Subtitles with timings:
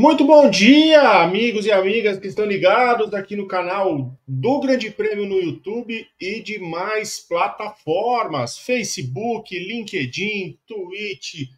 [0.00, 5.26] Muito bom dia, amigos e amigas que estão ligados aqui no canal do Grande Prêmio
[5.26, 11.50] no YouTube e de mais plataformas: Facebook, LinkedIn, Twitch,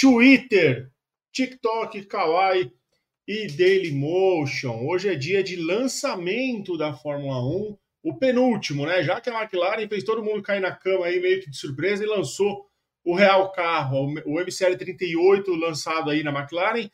[0.00, 0.90] Twitter,
[1.30, 2.72] TikTok, Kawaii
[3.26, 4.86] e Dailymotion.
[4.86, 9.02] Hoje é dia de lançamento da Fórmula 1, o penúltimo, né?
[9.02, 12.02] Já que a McLaren fez todo mundo cair na cama aí meio que de surpresa
[12.02, 12.66] e lançou
[13.04, 16.88] o real carro, o MCL 38 lançado aí na McLaren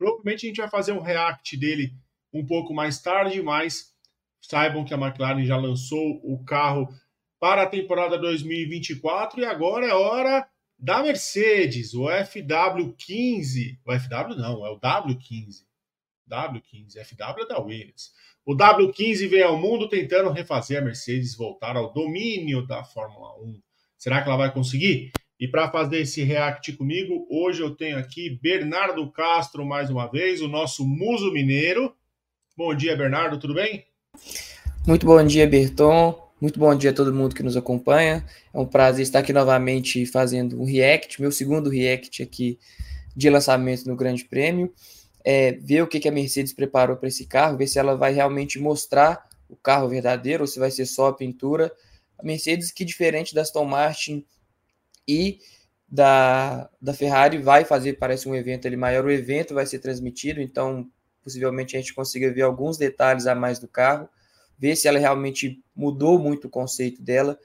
[0.00, 1.92] Provavelmente a gente vai fazer um react dele
[2.32, 3.92] um pouco mais tarde, mas
[4.40, 6.88] saibam que a McLaren já lançou o carro
[7.38, 13.78] para a temporada 2024 e agora é hora da Mercedes, o FW15.
[13.84, 15.66] O FW não, é o W15.
[16.26, 18.14] W15, FW é da Williams.
[18.46, 23.60] O W15 vem ao mundo tentando refazer a Mercedes voltar ao domínio da Fórmula 1.
[23.98, 25.12] Será que ela vai conseguir?
[25.40, 30.42] E para fazer esse react comigo, hoje eu tenho aqui Bernardo Castro mais uma vez,
[30.42, 31.94] o nosso muso mineiro.
[32.54, 33.86] Bom dia, Bernardo, tudo bem?
[34.86, 36.30] Muito bom dia, Berton.
[36.38, 38.22] Muito bom dia a todo mundo que nos acompanha.
[38.52, 42.58] É um prazer estar aqui novamente fazendo um react, meu segundo react aqui
[43.16, 44.70] de lançamento no Grande Prêmio.
[45.24, 48.12] É, ver o que, que a Mercedes preparou para esse carro, ver se ela vai
[48.12, 51.72] realmente mostrar o carro verdadeiro ou se vai ser só a pintura.
[52.18, 54.26] A Mercedes, que diferente da Aston Martin,
[55.10, 55.40] e
[55.88, 60.40] da, da Ferrari vai fazer, parece um evento ali maior, o evento vai ser transmitido,
[60.40, 60.88] então
[61.22, 64.08] possivelmente a gente consiga ver alguns detalhes a mais do carro,
[64.56, 67.36] ver se ela realmente mudou muito o conceito dela,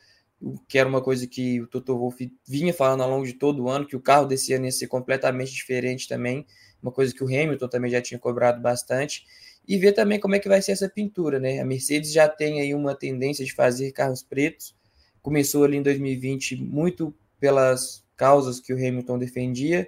[0.67, 3.69] que era uma coisa que o Toto Wolff vinha falando ao longo de todo o
[3.69, 6.45] ano, que o carro desse ano ia ser completamente diferente também,
[6.83, 9.25] uma coisa que o Hamilton também já tinha cobrado bastante,
[9.67, 11.59] e ver também como é que vai ser essa pintura, né?
[11.59, 14.75] A Mercedes já tem aí uma tendência de fazer carros pretos,
[15.19, 17.11] começou ali em 2020 muito
[17.45, 19.87] pelas causas que o Hamilton defendia,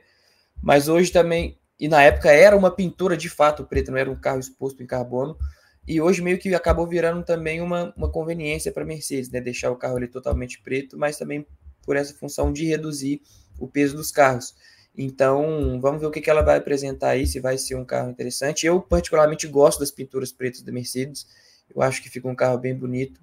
[0.62, 4.16] mas hoje também, e na época era uma pintura de fato preta, não era um
[4.16, 5.36] carro exposto em carbono,
[5.88, 9.42] e hoje meio que acabou virando também uma, uma conveniência para a Mercedes, né?
[9.42, 11.48] deixar o carro ali totalmente preto, mas também
[11.84, 13.24] por essa função de reduzir
[13.58, 14.54] o peso dos carros.
[14.96, 18.12] Então, vamos ver o que, que ela vai apresentar aí, se vai ser um carro
[18.12, 18.68] interessante.
[18.68, 21.26] Eu, particularmente, gosto das pinturas pretas da Mercedes.
[21.74, 23.20] Eu acho que fica um carro bem bonito.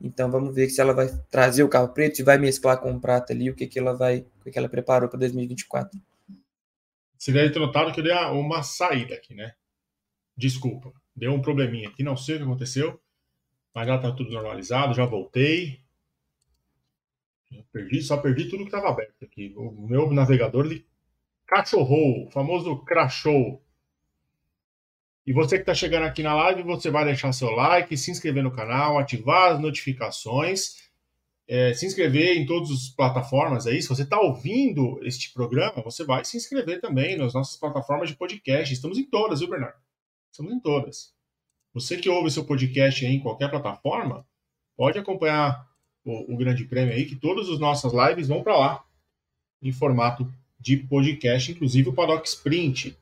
[0.00, 3.00] Então vamos ver se ela vai trazer o carro preto, se vai mesclar com o
[3.00, 5.98] prata ali, o que, que ela vai, o que, que ela preparou para 2024.
[7.18, 9.54] Você deve ter notado que eu dei uma saída aqui, né?
[10.36, 13.00] Desculpa, deu um probleminha aqui, não sei o que aconteceu,
[13.74, 15.80] mas já tá tudo normalizado, já voltei.
[17.72, 19.54] perdi, só perdi tudo que estava aberto aqui.
[19.56, 20.86] O meu navegador ele
[21.46, 23.62] cachorrou, o famoso crashou.
[25.26, 28.44] E você que está chegando aqui na live, você vai deixar seu like, se inscrever
[28.44, 30.76] no canal, ativar as notificações,
[31.48, 33.82] é, se inscrever em todas as plataformas aí.
[33.82, 38.14] Se você está ouvindo este programa, você vai se inscrever também nas nossas plataformas de
[38.14, 38.72] podcast.
[38.72, 39.76] Estamos em todas, viu, Bernardo?
[40.30, 41.12] Estamos em todas.
[41.74, 44.24] Você que ouve seu podcast em qualquer plataforma,
[44.76, 45.66] pode acompanhar
[46.04, 48.84] o, o Grande Prêmio aí, que todas as nossas lives vão para lá,
[49.60, 52.96] em formato de podcast, inclusive o Paddock Sprint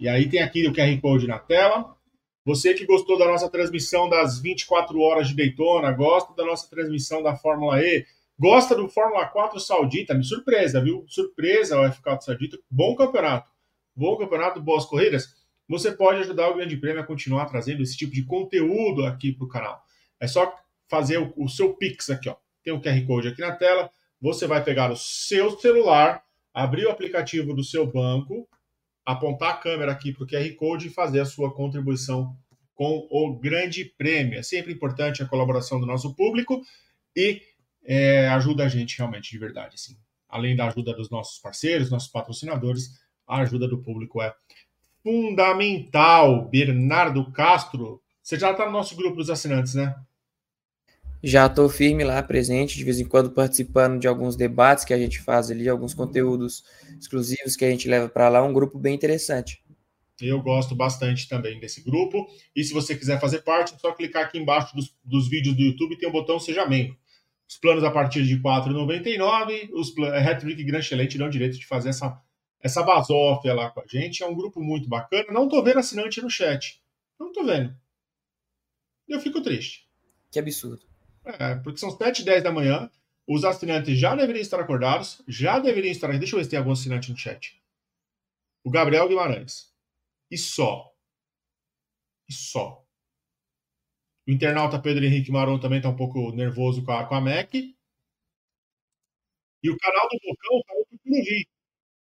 [0.00, 1.94] e aí tem aqui o QR Code na tela.
[2.42, 7.22] Você que gostou da nossa transmissão das 24 horas de Daytona, gosta da nossa transmissão
[7.22, 8.06] da Fórmula E,
[8.38, 11.04] gosta do Fórmula 4 Saudita, me surpresa, viu?
[11.06, 12.58] Surpresa o F4 Saudita.
[12.70, 13.50] Bom campeonato.
[13.94, 15.36] Bom campeonato, boas corridas.
[15.68, 19.44] Você pode ajudar o Grande Prêmio a continuar trazendo esse tipo de conteúdo aqui para
[19.44, 19.82] o canal.
[20.18, 20.50] É só
[20.88, 22.36] fazer o, o seu Pix aqui, ó.
[22.64, 23.90] Tem um QR Code aqui na tela.
[24.18, 26.24] Você vai pegar o seu celular,
[26.54, 28.48] abrir o aplicativo do seu banco,
[29.12, 32.36] apontar a câmera aqui para o QR Code e fazer a sua contribuição
[32.74, 34.38] com o grande prêmio.
[34.38, 36.62] É sempre importante a colaboração do nosso público
[37.14, 37.42] e
[37.84, 39.74] é, ajuda a gente realmente de verdade.
[39.74, 39.96] Assim.
[40.28, 44.34] Além da ajuda dos nossos parceiros, nossos patrocinadores, a ajuda do público é
[45.02, 46.48] fundamental.
[46.48, 49.94] Bernardo Castro, você já está no nosso grupo dos assinantes, né?
[51.22, 54.98] Já estou firme lá, presente, de vez em quando participando de alguns debates que a
[54.98, 56.64] gente faz ali, alguns conteúdos
[56.98, 59.62] exclusivos que a gente leva para lá, um grupo bem interessante.
[60.20, 62.26] Eu gosto bastante também desse grupo.
[62.54, 65.62] E se você quiser fazer parte, é só clicar aqui embaixo dos, dos vídeos do
[65.62, 66.96] YouTube, tem o botão Seja Membro.
[67.48, 71.88] Os planos a partir de R$ 4,99, os Hattrick Grand Chelete dão direito de fazer
[71.88, 72.20] essa,
[72.60, 74.22] essa basófia lá com a gente.
[74.22, 75.26] É um grupo muito bacana.
[75.30, 76.80] Não estou vendo assinante no chat.
[77.18, 77.74] Não estou vendo.
[79.08, 79.88] Eu fico triste.
[80.30, 80.89] Que absurdo.
[81.38, 82.90] É, porque são 7 e 10 da manhã.
[83.26, 86.08] Os assinantes já deveriam estar acordados, já deveriam estar.
[86.18, 87.60] Deixa eu ver se tem algum assinante no chat.
[88.64, 89.72] O Gabriel Guimarães.
[90.30, 90.92] E só.
[92.28, 92.84] E só.
[94.26, 97.54] O internauta Pedro Henrique Maron também está um pouco nervoso com a, com a Mac.
[97.54, 97.76] E
[99.70, 100.98] o canal do Bocão está um pouco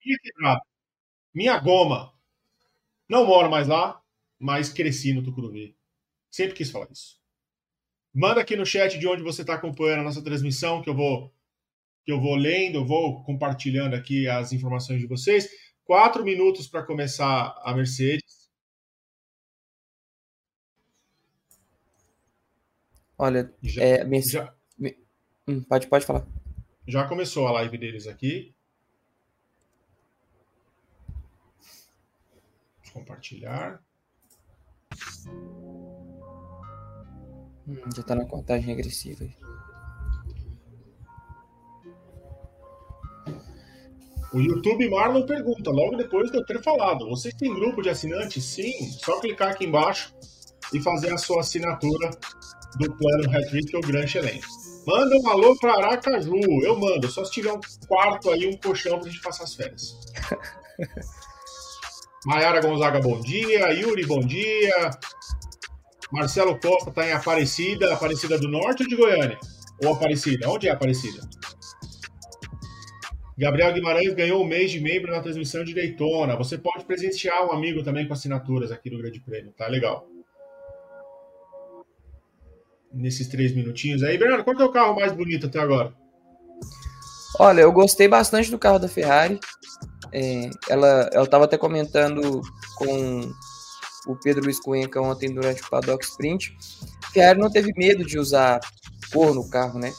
[0.05, 0.63] Minha quebrada.
[1.35, 2.13] Minha goma.
[3.09, 4.03] Não moro mais lá,
[4.39, 5.77] mas cresci no Tucuruvi.
[6.31, 7.18] Sempre quis falar isso.
[8.15, 11.33] Manda aqui no chat de onde você está acompanhando a nossa transmissão, que eu vou
[12.05, 15.47] que eu vou lendo, eu vou compartilhando aqui as informações de vocês.
[15.85, 18.49] Quatro minutos para começar a Mercedes.
[23.19, 24.55] Olha, já, é, Mercedes, já,
[25.47, 26.27] hum, pode, pode falar.
[26.87, 28.55] Já começou a live deles aqui.
[32.85, 33.83] Vou compartilhar.
[37.69, 39.27] Hum, já está na contagem regressiva.
[44.33, 48.45] O YouTube Marlon pergunta, logo depois de eu ter falado, vocês têm grupo de assinantes?
[48.45, 48.73] Sim,
[49.05, 50.15] só clicar aqui embaixo
[50.73, 52.11] e fazer a sua assinatura
[52.79, 54.41] do plano Hattrick ou Gran Chelem.
[54.87, 58.99] Manda um alô para Aracaju, eu mando, só se tiver um quarto aí, um colchão
[58.99, 59.99] pra gente passar as férias.
[62.25, 63.73] Maiara Gonzaga, bom dia.
[63.73, 64.91] Yuri, bom dia.
[66.11, 69.39] Marcelo Costa está em Aparecida, Aparecida do Norte ou de Goiânia?
[69.85, 70.49] Ou Aparecida?
[70.49, 71.21] Onde é Aparecida?
[73.39, 76.35] Gabriel Guimarães ganhou um mês de membro na transmissão de Daytona.
[76.37, 80.09] Você pode presentear um amigo também com assinaturas aqui do Grande Prêmio, tá legal.
[82.93, 84.19] Nesses três minutinhos aí.
[84.19, 85.95] Bernardo, qual é o carro mais bonito até agora?
[87.39, 89.39] Olha, eu gostei bastante do carro da Ferrari.
[90.11, 92.41] É, ela estava até comentando
[92.77, 93.31] com
[94.09, 96.57] o Pedro Luiz Cuenca ontem durante o Paddock Sprint.
[97.05, 98.59] A Ferrari não teve medo de usar
[99.13, 99.93] cor no carro, né?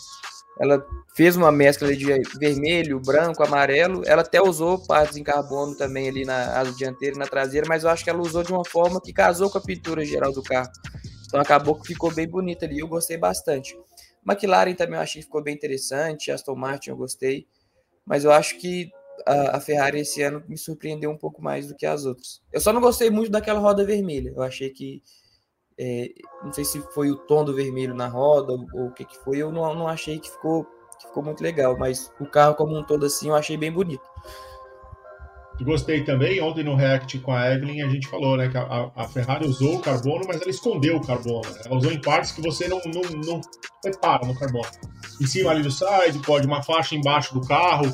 [0.59, 0.85] Ela
[1.15, 2.06] fez uma mescla de
[2.38, 4.01] vermelho, branco, amarelo.
[4.06, 7.83] Ela até usou partes em carbono também ali na asa dianteira e na traseira, mas
[7.83, 10.44] eu acho que ela usou de uma forma que casou com a pintura geral do
[10.44, 10.69] carro.
[11.27, 12.79] Então acabou que ficou bem bonita ali.
[12.79, 13.77] Eu gostei bastante.
[14.27, 16.31] McLaren também eu achei que ficou bem interessante.
[16.31, 17.47] Aston Martin eu gostei.
[18.06, 18.91] Mas eu acho que
[19.25, 22.42] a, a, Ferrari esse ano me surpreendeu um pouco mais do que as outras.
[22.51, 24.33] Eu só não gostei muito daquela roda vermelha.
[24.36, 25.01] Eu achei que
[25.80, 26.10] é,
[26.44, 29.38] não sei se foi o tom do vermelho na roda ou, o que, que foi,
[29.38, 30.66] eu não, não achei que ficou,
[31.00, 34.04] que ficou muito legal, mas o carro como um todo assim eu achei bem bonito.
[35.62, 39.07] Gostei também, ontem no React com a Evelyn a gente falou né, que a, a
[39.07, 41.50] Ferrari usou o carbono, mas ela escondeu o carbono.
[41.50, 41.62] Né?
[41.66, 43.42] Ela usou em partes que você não, não, não
[43.83, 44.69] repara no carbono.
[45.21, 47.94] Em cima ali do side, pode uma faixa embaixo do carro,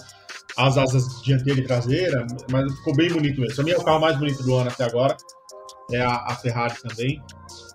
[0.57, 3.55] as asas dianteira e traseira, mas ficou bem bonito mesmo.
[3.55, 5.15] Pra mim é o carro mais bonito do ano até agora.
[5.91, 7.21] É a, a Ferrari também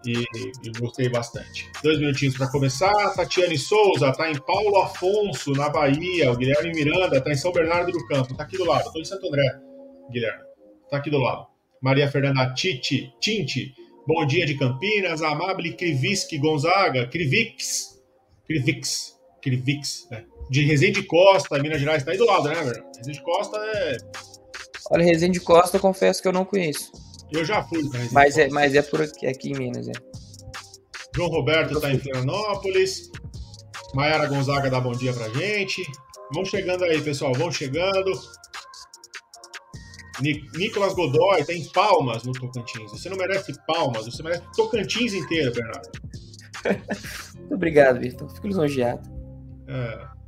[0.05, 0.25] e,
[0.65, 1.71] e gostei bastante.
[1.82, 3.15] Dois minutinhos para começar.
[3.15, 6.32] Tatiane Souza está em Paulo Afonso, na Bahia.
[6.32, 8.32] O Guilherme Miranda está em São Bernardo do Campo.
[8.32, 8.87] Está aqui do lado.
[8.87, 9.61] Estou em Santo André,
[10.11, 10.43] Guilherme.
[10.85, 11.47] Está aqui do lado.
[11.81, 13.75] Maria Fernanda Titi, Tinti.
[14.06, 15.23] Bom dia de Campinas.
[15.23, 17.06] Amable Kriviski Gonzaga.
[17.06, 18.00] Krivix.
[18.47, 19.17] Krivix.
[19.41, 20.25] Krivix, né?
[20.50, 22.02] De Resende Costa, Minas Gerais.
[22.02, 22.85] Está aí do lado, né, velho?
[22.99, 23.97] Resende Costa é.
[24.91, 26.91] Olha, Resende Costa, eu confesso que eu não conheço.
[27.31, 27.81] Eu já fui
[28.11, 29.93] Mas é, mas é por aqui, aqui em Minas, é.
[31.14, 33.11] João Roberto está em Florianópolis.
[33.94, 35.82] Maiara Gonzaga dá bom dia pra gente.
[36.35, 37.32] Vão chegando aí, pessoal.
[37.32, 38.12] Vão chegando.
[40.20, 42.91] Nicolas Godoy tem tá palmas no Tocantins.
[42.91, 45.91] Você não merece palmas, você merece Tocantins inteiro, Bernardo.
[47.38, 48.29] Muito obrigado, Vitor.
[48.31, 49.08] Fico lisonjeado.
[49.66, 50.20] É.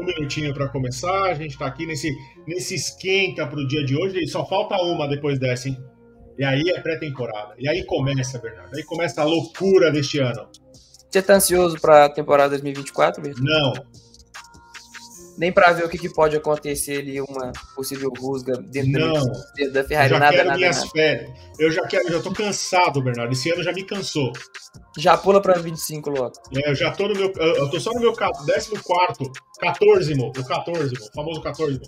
[0.00, 1.24] Um minutinho para começar.
[1.24, 2.10] A gente está aqui nesse,
[2.46, 4.18] nesse esquenta para o dia de hoje.
[4.18, 5.78] E só falta uma depois dessa, hein?
[6.38, 7.54] E aí é pré-temporada.
[7.58, 8.74] E aí começa, Bernardo.
[8.74, 10.48] Aí começa a loucura deste ano.
[11.10, 13.42] Você tá ansioso para a temporada 2024, Vitor?
[13.42, 13.72] Não.
[15.38, 19.72] Nem para ver o que, que, pode acontecer ali, uma possível rusga dentro não.
[19.72, 20.12] da, Ferrari.
[20.12, 20.90] Eu já nada, quero nada, minhas nada.
[20.90, 21.30] férias.
[21.58, 23.32] Eu já quero, já tô cansado, Bernardo.
[23.32, 24.32] Esse ano já me cansou.
[24.98, 26.32] Já pula para 25 logo.
[26.54, 27.32] É, eu já tô no meu.
[27.36, 28.70] Eu tô só no meu 14,
[29.58, 31.80] 14, o 14, o famoso 14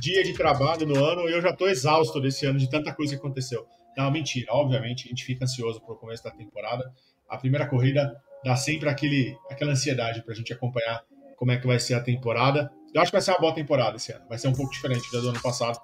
[0.00, 3.12] dia de trabalho no ano e eu já tô exausto desse ano de tanta coisa
[3.12, 3.66] que aconteceu.
[3.96, 4.46] Não, mentira.
[4.50, 6.90] Obviamente, a gente fica ansioso pro começo da temporada.
[7.28, 11.04] A primeira corrida dá sempre aquele, aquela ansiedade pra gente acompanhar
[11.40, 12.70] como é que vai ser a temporada.
[12.94, 14.26] Eu acho que vai ser uma boa temporada esse ano.
[14.28, 15.80] Vai ser um pouco diferente da do ano passado.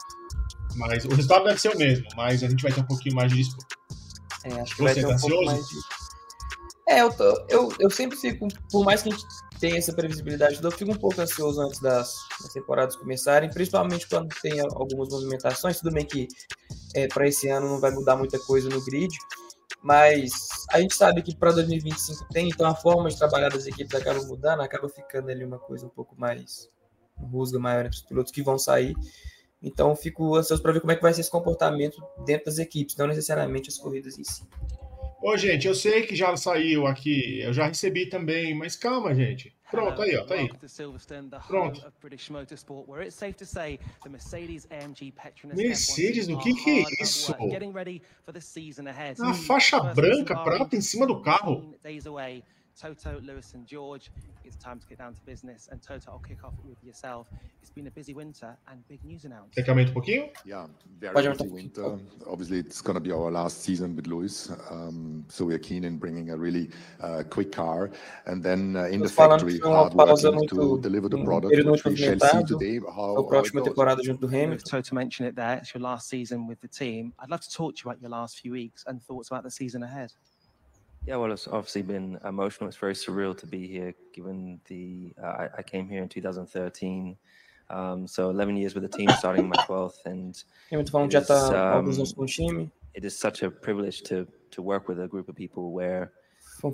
[0.76, 3.32] Mas o resultado deve ser o mesmo, mas a gente vai ter um pouquinho mais
[3.32, 3.75] de disputa.
[4.44, 5.34] É, acho que Você vai ter tá um ansioso?
[5.34, 5.76] pouco mais de...
[6.88, 9.25] É, eu, tô, eu, eu sempre fico, por mais que a gente
[9.58, 14.28] tenha essa previsibilidade, eu fico um pouco ansioso antes das, das temporadas começarem, principalmente quando
[14.42, 15.80] tem algumas movimentações.
[15.80, 16.28] Tudo bem que
[16.94, 19.12] é, para esse ano não vai mudar muita coisa no grid,
[19.83, 20.33] mas
[20.71, 24.23] a gente sabe que para 2025 tem, então a forma de trabalhar das equipes acaba
[24.23, 26.68] mudando, acaba ficando ali uma coisa um pouco mais
[27.16, 28.95] rusga maior entre os pilotos que vão sair.
[29.62, 32.97] Então fico ansioso para ver como é que vai ser esse comportamento dentro das equipes,
[32.97, 34.42] não necessariamente as corridas em si.
[35.23, 39.56] Ô, gente, eu sei que já saiu aqui, eu já recebi também, mas calma, gente.
[39.70, 40.49] Pronto, aí, ó, tá aí.
[41.40, 41.80] Pronto.
[45.68, 47.32] Mercedes, o que, que é isso?
[49.20, 51.75] A faixa branca, prata em cima do carro.
[52.80, 54.11] Toto, Lewis, and George,
[54.45, 55.68] it's time to get down to business.
[55.73, 57.26] And Toto, I'll kick off with yourself.
[57.62, 59.54] It's been a busy winter and big news announced.
[59.54, 60.30] Quer que aumente um pouquinho?
[60.45, 60.66] Yeah,
[61.00, 61.99] very busy winter.
[62.26, 64.50] Obviously, it's going to be our last season with Lewis.
[64.71, 67.90] Um, so we are keen in bringing a really uh, quick car.
[68.26, 72.21] And then uh, in the factory, hard working to deliver the product, which we shall
[72.21, 72.80] see today.
[72.95, 74.68] How, próxima temporada junto do Hamilton.
[74.68, 75.56] Toto mentioned it there.
[75.59, 77.14] It's your last season with the team.
[77.18, 79.50] I'd love to talk to you about your last few weeks and thoughts about the
[79.50, 80.12] season ahead.
[81.06, 82.68] Yeah, well, it's obviously been emotional.
[82.68, 87.16] It's very surreal to be here, given the uh, I, I, came here in 2013.
[87.70, 90.42] Um, so 11 years with the team, starting my 12th, and
[91.04, 91.86] it is, um,
[92.94, 96.12] it is such a privilege to to work with a group of people where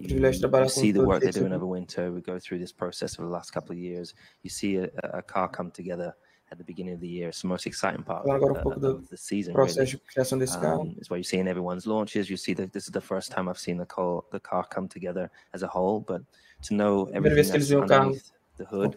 [0.08, 0.18] you,
[0.64, 2.10] you see the work they're doing over winter.
[2.12, 4.14] We go through this process over the last couple of years.
[4.42, 6.14] You see a, a car come together
[6.52, 7.28] at the beginning of the year.
[7.30, 9.54] It's the most exciting part of, um of, the season.
[9.54, 10.46] Processo really.
[10.46, 12.28] de Um, it's what you see in everyone's launches.
[12.28, 14.86] You see that this is the first time I've seen the car, the car come
[14.86, 16.00] together as a whole.
[16.00, 16.22] But
[16.64, 18.94] to know everything that's underneath the hood,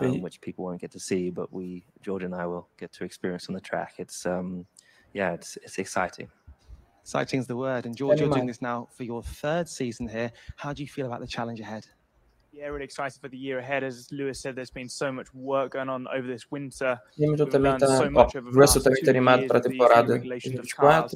[0.00, 3.04] um, which people won't get to see, but we, George and I, will get to
[3.04, 3.94] experience on the track.
[3.98, 4.64] It's um,
[5.12, 6.28] yeah, it's it's exciting.
[7.02, 7.84] Exciting is the word.
[7.84, 10.30] And George, you're doing this now for your third season here.
[10.54, 11.84] How do you feel about the challenge ahead?
[12.52, 13.82] Yeah, really excited for the year ahead.
[13.82, 17.00] As Lewis said, there's been so much work going on over this winter.
[17.18, 21.08] Hamilton também tá, ó, Russell também está animado para a temporada 24.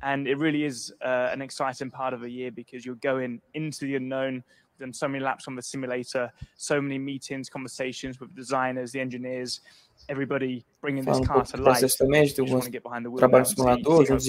[0.00, 3.84] And it really is uh, an exciting part of the year because you're going into
[3.84, 4.42] the unknown.
[4.78, 9.60] Done so many laps on the simulator, so many meetings, conversations with designers, the engineers,
[10.08, 11.82] everybody bringing this car to life.
[11.98, 14.28] Também, de trabalho simulador, junto os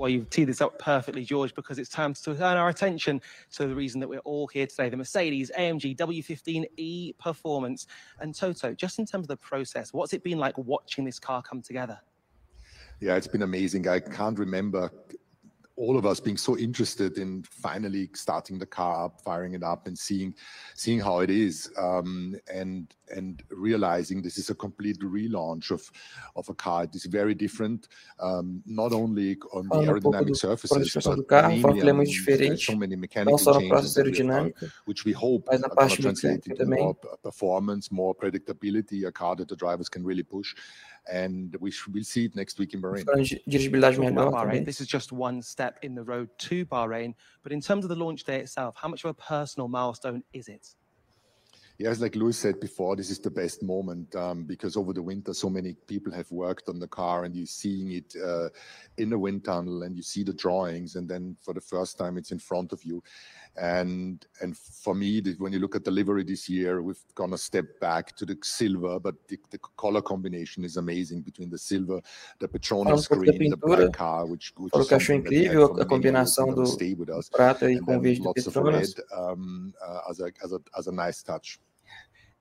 [0.00, 3.20] Well, you've teed this up perfectly, George, because it's time to turn our attention
[3.52, 7.86] to the reason that we're all here today the Mercedes AMG W15E Performance.
[8.18, 11.42] And Toto, just in terms of the process, what's it been like watching this car
[11.42, 12.00] come together?
[13.00, 13.88] Yeah, it's been amazing.
[13.88, 14.90] I can't remember
[15.80, 19.86] all of us being so interested in finally starting the car up, firing it up,
[19.86, 20.34] and seeing
[20.74, 25.90] seeing how it is, um, and and realizing this is a complete relaunch of
[26.36, 26.84] of a car.
[26.84, 27.88] It is very different,
[28.20, 30.98] um, not only on the aerodynamic surfaces,
[31.30, 31.80] but mainly
[32.50, 33.96] on so many mechanical changes,
[34.84, 35.62] which we hope going
[35.96, 40.54] to translate into more performance, more predictability, a car that the drivers can really push
[41.10, 43.04] and we will see it next week in Bahrain.
[44.32, 44.64] Bahrain.
[44.64, 47.96] This is just one step in the road to Bahrain, but in terms of the
[47.96, 50.74] launch day itself, how much of a personal milestone is it?
[51.80, 55.32] Yes, like Louis said before, this is the best moment um, because over the winter,
[55.32, 58.50] so many people have worked on the car and you're seeing it uh,
[58.98, 62.18] in the wind tunnel and you see the drawings and then for the first time
[62.18, 63.02] it's in front of you.
[63.56, 67.80] And and for me, when you look at delivery this year, we've gone a step
[67.80, 72.00] back to the silver, but the, the color combination is amazing between the silver,
[72.38, 76.64] the Petronas green, the black car, which, which is achou incrível a combinação do
[77.30, 78.94] prata e com verde de Petronas.
[79.12, 81.58] Um, uh, as, a, as, as a nice touch.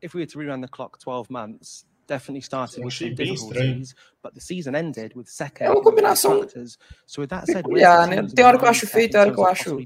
[0.01, 4.33] If we were to rerun the clock 12 months, definitely started with some difficulties, but
[4.33, 5.67] the season ended with second.
[5.67, 6.45] É uma combinação
[7.05, 8.27] so with that said, peculiar, né?
[8.35, 9.77] Tem hora que eu acho feio, tem hora que eu acho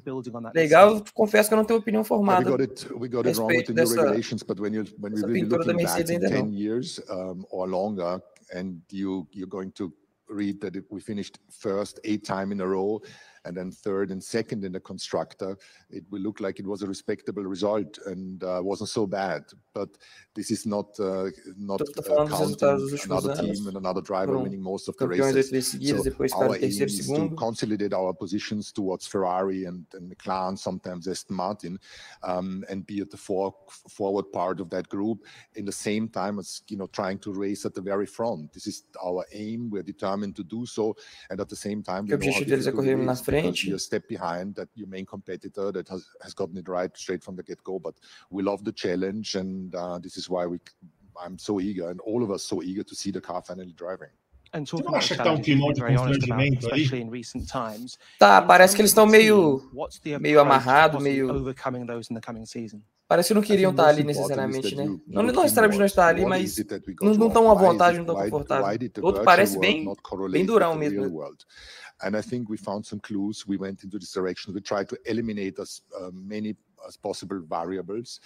[0.55, 0.95] legal.
[0.95, 2.49] Eu confesso que eu não tenho opinião formada.
[2.49, 5.13] We got it, we got it wrong with the new regulations, but when you when
[5.13, 8.21] we really looking back in 10 years um, or longer,
[8.55, 9.93] and you you're going to
[10.29, 13.01] read that we finished first eight time in a row
[13.45, 15.57] and then third and second in the constructor,
[15.89, 19.43] it will look like it was a respectable result and uh, wasn't so bad.
[19.73, 19.89] But
[20.35, 22.57] this is not uh, not uh, counting
[23.05, 25.71] another team and another driver winning most of the races.
[26.31, 31.35] So our aim is to consolidate our positions towards Ferrari and, and McLaren, sometimes Aston
[31.35, 31.79] Martin,
[32.23, 33.53] um, and be at the for,
[33.89, 35.25] forward part of that group.
[35.55, 38.53] In the same time as you know, trying to race at the very front.
[38.53, 39.69] This is our aim.
[39.69, 40.95] We're determined to do so,
[41.29, 42.31] and at the same time, we know
[43.23, 43.63] how frente.
[43.63, 47.23] You're a step behind that your main competitor that has, has gotten it right straight
[47.23, 47.79] from the get-go.
[47.79, 47.95] But
[48.29, 50.59] we love the challenge, and uh, this is why we
[51.23, 54.09] I'm so eager, and all of us so eager to see the car finally driving.
[54.53, 56.87] And Você não acha que tá um clima de constrangimento aí?
[58.19, 59.63] Tá, parece que eles estão meio,
[60.19, 61.53] meio amarrado, meio...
[63.07, 64.85] Parece que não queriam estar ali necessariamente, né?
[64.85, 66.55] Não, não necessariamente não estar ali, mas
[67.01, 68.91] não estão à vontade, não estão confortáveis.
[69.01, 69.85] Outro parece bem,
[70.31, 71.21] bem durão mesmo.
[72.01, 73.45] And I think we found some clues.
[73.47, 74.53] We went into this direction.
[74.53, 78.19] We tried to eliminate as uh, many as possible variables.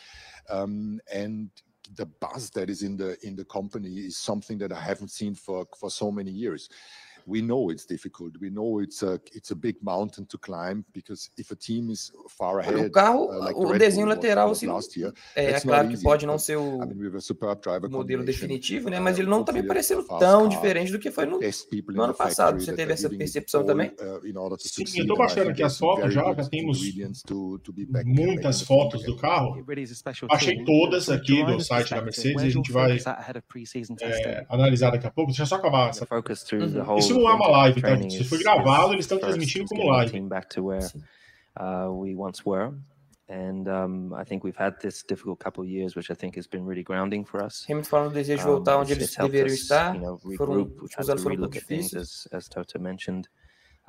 [0.50, 1.50] Um, and
[1.96, 5.36] the buzz that is in the in the company is something that I haven't seen
[5.36, 6.70] for for so many years.
[7.28, 8.40] We know it's difficult.
[8.40, 12.12] We know it's a it's a big mountain to climb because if a team is
[12.30, 16.02] far ahead, o carro, uh, like o desenho lateral assim, year, é, é claro que
[16.02, 19.00] pode não ser o I mean, modelo definitivo, né?
[19.00, 22.60] Mas ele não está me parecendo tão diferente do que foi no, no ano passado.
[22.60, 23.90] Você teve essa percepção também?
[24.00, 26.82] Uh, Sim, eu estou baixando aqui as fotos já, já temos
[28.06, 29.66] muitas fotos do carro.
[30.32, 32.98] Achei todas aqui do site da Mercedes e a gente vai
[34.02, 35.32] é, analisar daqui a pouco.
[35.32, 36.08] Deixa eu só acabar essa.
[36.10, 36.98] Uhum.
[36.98, 38.10] Isso não é uma live, tá?
[38.10, 40.20] Se foi gravado, eles estão transmitindo como live.
[41.60, 42.72] Uh, we once were.
[43.30, 46.48] And um, I think we've had this difficult couple of years, which I think has
[46.48, 47.66] been really grounding for us.
[47.68, 49.96] Hamilton falando desejo de voltar um, onde eles deveriam estar.
[49.96, 51.94] You know, foram, os anos foram um pouco difíceis.
[51.94, 53.28] As, as Toto mentioned.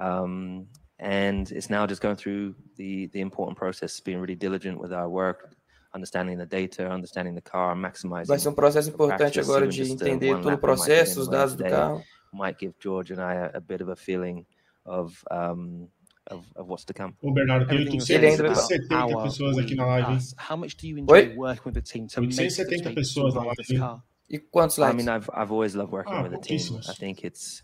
[0.01, 0.67] Um,
[0.99, 5.09] and it's now just going through the the important process, being really diligent with our
[5.09, 5.55] work,
[5.95, 8.27] understanding the data, understanding the car, maximizing.
[8.27, 12.03] Vai ser um processo importante agora de entender todo o processo, os dados do carro.
[12.33, 14.47] Might give George and I a, a bit of a feeling
[14.85, 15.89] of um,
[16.27, 17.15] of, of what's to come.
[17.23, 20.35] Ô, Bernardo, tem 870 pessoas aqui na live.
[20.37, 21.35] How much do you enjoy Oi?
[21.37, 24.03] working with the team to 870 pessoas na live.
[24.31, 24.93] E quantos likes?
[24.93, 26.81] I mean, I've I've always loved working ah, with the team.
[26.87, 27.63] I think it's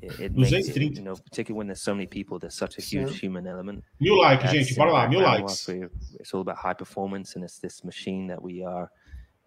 [0.00, 2.80] it, it makes it, you know, particularly when there's so many people, there's such a
[2.80, 3.18] huge Sim.
[3.18, 3.84] human element.
[4.00, 5.68] Mil likes, gente, bora lá, mil likes.
[5.68, 8.90] It's all about high performance, and it's this machine that we are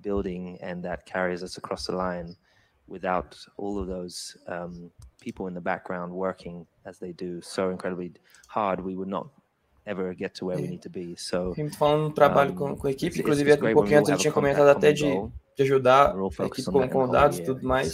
[0.02, 2.36] building and that carries us across the line.
[2.94, 8.14] Without all of those um, people in the background working as they do so incredibly
[8.48, 9.28] hard, we would not
[9.88, 11.16] ever get to where we need to be.
[11.18, 14.34] So, falando um trabalho um, com, com a equipe, inclusive um pouquinho antes ele tinha
[14.34, 15.12] comentado até de,
[15.56, 17.94] de ajudar a equipe com, com dados e tudo mais.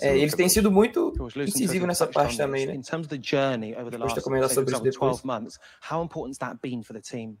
[0.00, 2.74] É, eles têm sido muito incisivos nessa parte também, né?
[2.74, 5.20] In terms of the journey over the last, comentar sobre isso depois.
[5.22, 5.58] 12 months,
[5.90, 7.38] how important has that been for the team?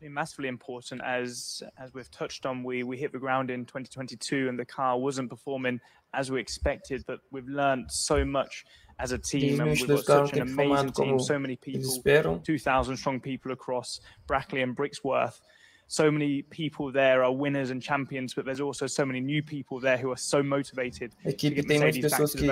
[0.00, 4.48] Been massively important as as we've touched on we we hit the ground in 2022
[4.48, 5.78] and the car wasn't performing
[6.14, 8.64] as we expected but we've learned so much
[8.98, 13.20] as a team and we've got such an amazing team so many people 2000 strong
[13.20, 15.40] people across Brackley and Brixworth
[15.86, 19.80] so many people there are winners and champions, but there's also so many new people
[19.80, 21.10] there who are so motivated.
[21.24, 22.46] Equipe tem muitas pessoas que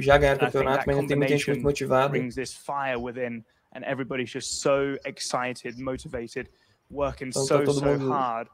[0.00, 2.10] já ganharam campeonato, mas tem muita gente muito motivada.
[2.10, 6.48] Brings this fire within, and everybody's just so excited, motivated
[6.90, 8.48] working então, so, so hard.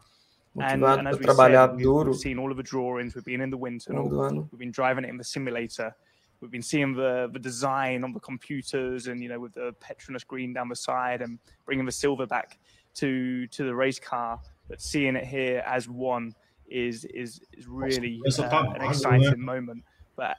[0.61, 2.11] And, and as we trabalhar said, duro.
[2.11, 3.15] We've seen all of the drawings.
[3.15, 4.09] We've been in the wind tunnel.
[4.51, 5.95] We've been driving it in the simulator.
[6.41, 10.27] We've been seeing the the design on the computers, and you know, with the Petronas
[10.27, 12.59] green down the side, and bringing the silver back
[12.95, 14.41] to to the race car.
[14.69, 16.35] But seeing it here as one
[16.69, 19.85] is is is really uh, an exciting moment.
[20.17, 20.37] But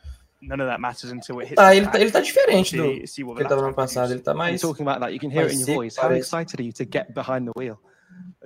[0.47, 1.59] none of that matters until it hits.
[1.59, 4.11] Ah, ele, tá, ele tá diferente do que ele tava no passado.
[4.11, 4.61] Ele tá mais.
[4.61, 5.97] talking about that, you can hear it in your voice.
[5.97, 7.79] How excited are you to get behind the wheel?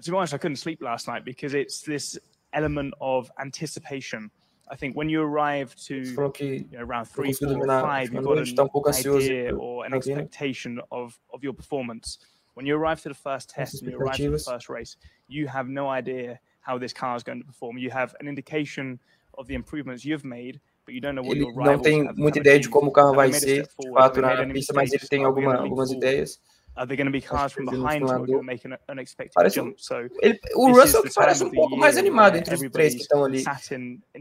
[0.02, 2.18] To be honest, I couldn't sleep last night because it's this
[2.54, 4.32] element of anticipation.
[4.70, 9.16] I think when you arrive to you know, around three, four, five, you've got an
[9.16, 12.20] idea or an expectation of, of your performance.
[12.54, 15.48] When you arrive to the first test and you arrive to the first race, you
[15.48, 17.78] have no idea how this car is going to perform.
[17.78, 19.00] You have an indication
[19.38, 23.34] of the improvements you've made, Ele não tem muita ideia de como o carro vai
[23.34, 26.40] ser, de fato, na pista, mas ele tem alguma, algumas ideias.
[26.78, 29.34] Are there going to be cars from behind who are going to make an unexpected
[29.34, 29.82] parece, jump?
[29.82, 33.26] So ele, o Russell que parece um pouco mais animado entre os três que estão
[33.26, 33.44] ali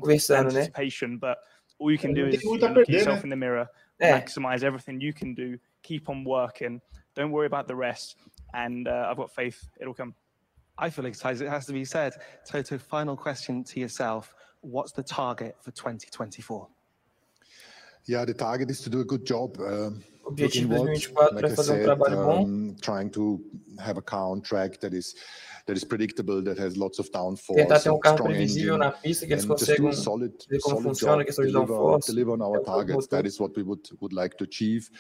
[0.00, 0.66] conversando, né?
[1.20, 1.36] But
[1.78, 3.68] all you can do is look at yourself in the mirror,
[4.00, 6.80] maximize everything you can do, keep on working,
[7.14, 8.16] don't worry about the rest,
[8.54, 10.14] and uh, I've got faith it'll come.
[10.78, 11.42] I feel excited.
[11.42, 12.14] It has to be said.
[12.46, 14.34] Toto, final question to yourself
[14.66, 16.68] what's the target for 2024?
[18.06, 19.58] Yeah, the target is to do a good job.
[19.58, 19.90] Uh,
[20.24, 22.44] Objetivo 2024 like é fazer said, um trabalho bom.
[22.44, 23.40] Um, trying to
[23.78, 25.14] have a car on track that is
[25.66, 27.56] that is predictable, that has lots of downforce.
[27.56, 31.44] Tentar ter um carro previsível na pista que eles consigam solid, ver como funciona questão
[31.44, 32.06] de downforce.
[32.06, 33.06] Deliver on our targets.
[33.08, 34.90] That is what we would would like to achieve.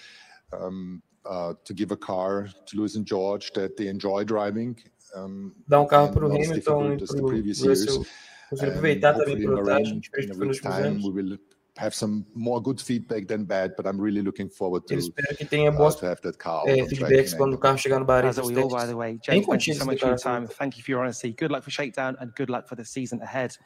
[0.52, 4.76] Um, uh, to give a car to Lewis and George that they enjoy driving.
[5.14, 8.06] Um, Dar um carro para o Hamilton e para o Russell
[8.48, 11.04] Conseguir aproveitar também para o gente nos últimos.
[11.04, 11.38] We will
[11.78, 14.94] have some more good feedback than bad, but I'm really looking forward to.
[14.94, 16.06] Eu espero que tenha bons uh,
[16.66, 18.30] é, feedbacks quando o carro chegar no Bahrein.
[18.30, 20.46] As we all, by the way, James, thank you so much for your time.
[20.46, 21.32] Thank you for your honesty.
[21.32, 23.56] Good luck for Shakedown and good luck for the season ahead.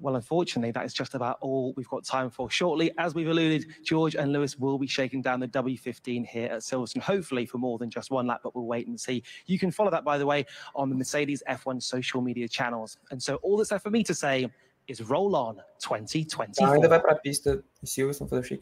[0.00, 2.50] Well, unfortunately, that is just about all we've got time for.
[2.50, 6.60] Shortly, as we've alluded, George and Lewis will be shaking down the W15 here at
[6.60, 9.22] Silverstone, hopefully for more than just one lap, but we'll wait and see.
[9.46, 12.96] You can follow that, by the way, on the Mercedes F1 social media channels.
[13.10, 14.48] And so all that's left for me to say
[14.88, 16.74] is roll on 2024.
[16.74, 18.58] ainda vai para a pista em Silverstone fazer.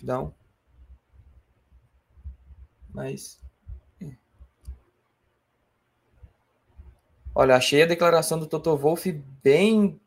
[7.35, 10.01] Olha, achei a declaração do Toto Wolff bem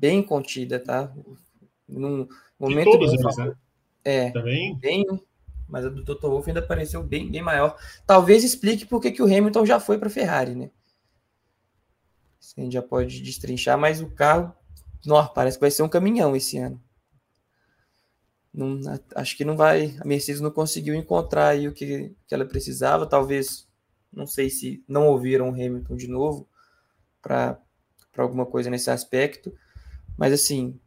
[0.00, 1.12] bem contida, tá?
[1.86, 2.26] Num
[2.58, 2.90] momento.
[2.90, 3.54] todos eles, né?
[4.02, 4.30] É.
[4.30, 4.74] Também?
[4.78, 5.04] Bem,
[5.68, 7.76] mas a do Toto Wolff ainda pareceu bem, bem maior.
[8.06, 10.70] Talvez explique por que o Hamilton já foi para a Ferrari, né?
[12.56, 14.52] a gente já pode destrinchar, mas o carro,
[15.06, 16.82] nossa, parece que vai ser um caminhão esse ano.
[18.52, 18.80] Não,
[19.14, 19.96] acho que não vai.
[20.00, 23.06] A Mercedes não conseguiu encontrar aí o que, que ela precisava.
[23.06, 23.68] Talvez,
[24.12, 26.48] não sei se não ouviram o Hamilton de novo
[27.22, 27.60] para
[28.16, 29.54] alguma coisa nesse aspecto.
[30.20, 30.78] Mas assim,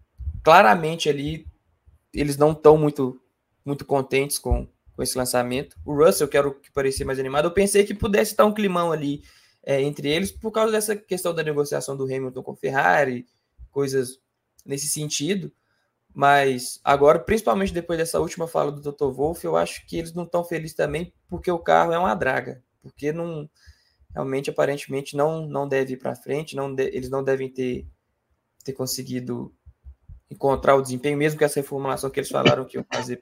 [0.44, 1.48] claramente ali
[2.14, 3.20] eles não estão muito,
[3.66, 5.76] muito contentes com, com esse lançamento.
[5.84, 8.54] O Russell, que era o que parecia mais animado, eu pensei que pudesse estar um
[8.54, 9.24] climão ali
[9.64, 13.26] é, entre eles por causa dessa questão da negociação do Hamilton com Ferrari,
[13.72, 14.20] coisas
[14.64, 15.52] nesse sentido.
[16.14, 19.12] Mas agora, principalmente depois dessa última fala do Dr.
[19.12, 22.64] Wolff, eu acho que eles não estão felizes também porque o carro é uma draga.
[22.84, 23.50] Porque não
[24.14, 27.88] realmente, aparentemente, não, não deve ir para frente, não de, eles não devem ter,
[28.64, 29.54] ter conseguido
[30.30, 33.22] encontrar o desempenho, mesmo que essa reformulação que eles falaram que iam fazer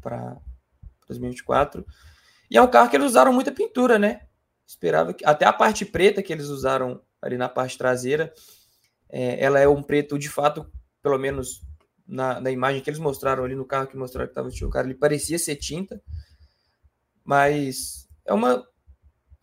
[0.00, 0.40] para
[1.06, 1.84] 2024.
[2.50, 4.26] E é um carro que eles usaram muita pintura, né?
[4.66, 8.32] Esperava que até a parte preta que eles usaram ali na parte traseira,
[9.08, 10.70] é, ela é um preto de fato,
[11.02, 11.62] pelo menos
[12.06, 14.86] na, na, imagem que eles mostraram ali no carro que mostraram que estava o cara,
[14.86, 16.02] ele parecia ser tinta,
[17.24, 18.66] mas é uma,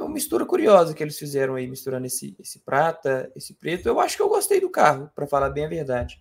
[0.01, 3.87] uma mistura curiosa que eles fizeram aí, misturando esse, esse prata, esse preto.
[3.87, 6.19] Eu acho que eu gostei do carro, para falar bem a verdade.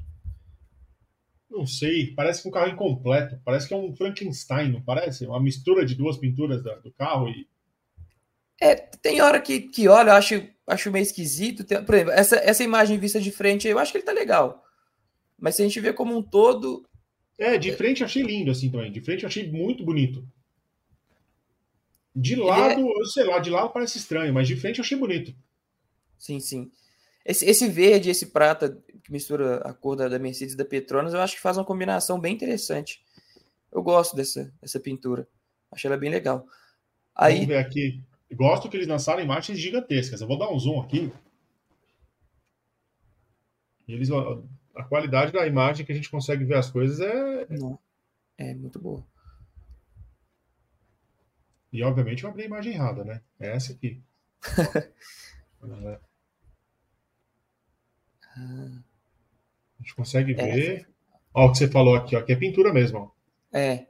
[1.51, 5.27] Não sei, parece um carro incompleto, parece que é um Frankenstein, não parece?
[5.27, 7.49] Uma mistura de duas pinturas da, do carro e
[8.61, 11.64] é, tem hora que, que olha, eu acho, acho meio esquisito.
[11.64, 14.62] Tem, por exemplo, essa, essa imagem vista de frente, eu acho que ele tá legal.
[15.38, 16.85] Mas se a gente vê como um todo.
[17.38, 18.93] É, de frente eu achei lindo, assim também.
[18.93, 20.23] De frente eu achei muito bonito.
[22.14, 23.01] De lado, é...
[23.01, 25.35] eu sei lá, de lado parece estranho, mas de frente eu achei bonito.
[26.18, 26.70] Sim, sim.
[27.25, 31.14] Esse, esse verde, esse prata, que mistura a cor da, da Mercedes e da Petronas,
[31.14, 33.03] eu acho que faz uma combinação bem interessante.
[33.70, 35.29] Eu gosto dessa, dessa pintura.
[35.70, 36.46] Achei ela bem legal.
[37.14, 38.03] Aí, Vamos ver aqui.
[38.33, 40.20] Gosto que eles lançaram imagens gigantescas.
[40.20, 41.12] Eu vou dar um zoom aqui.
[43.87, 47.46] Eles, a qualidade da imagem que a gente consegue ver as coisas é.
[47.51, 47.79] Não.
[48.38, 49.05] É muito boa.
[51.72, 53.20] E obviamente eu abri a imagem errada, né?
[53.38, 54.02] É essa aqui.
[55.62, 55.98] a
[59.78, 60.35] gente consegue é.
[60.35, 60.88] ver.
[61.33, 62.98] Ó, o que você falou aqui, ó, que é pintura mesmo.
[62.98, 63.11] Ó.
[63.56, 63.87] É.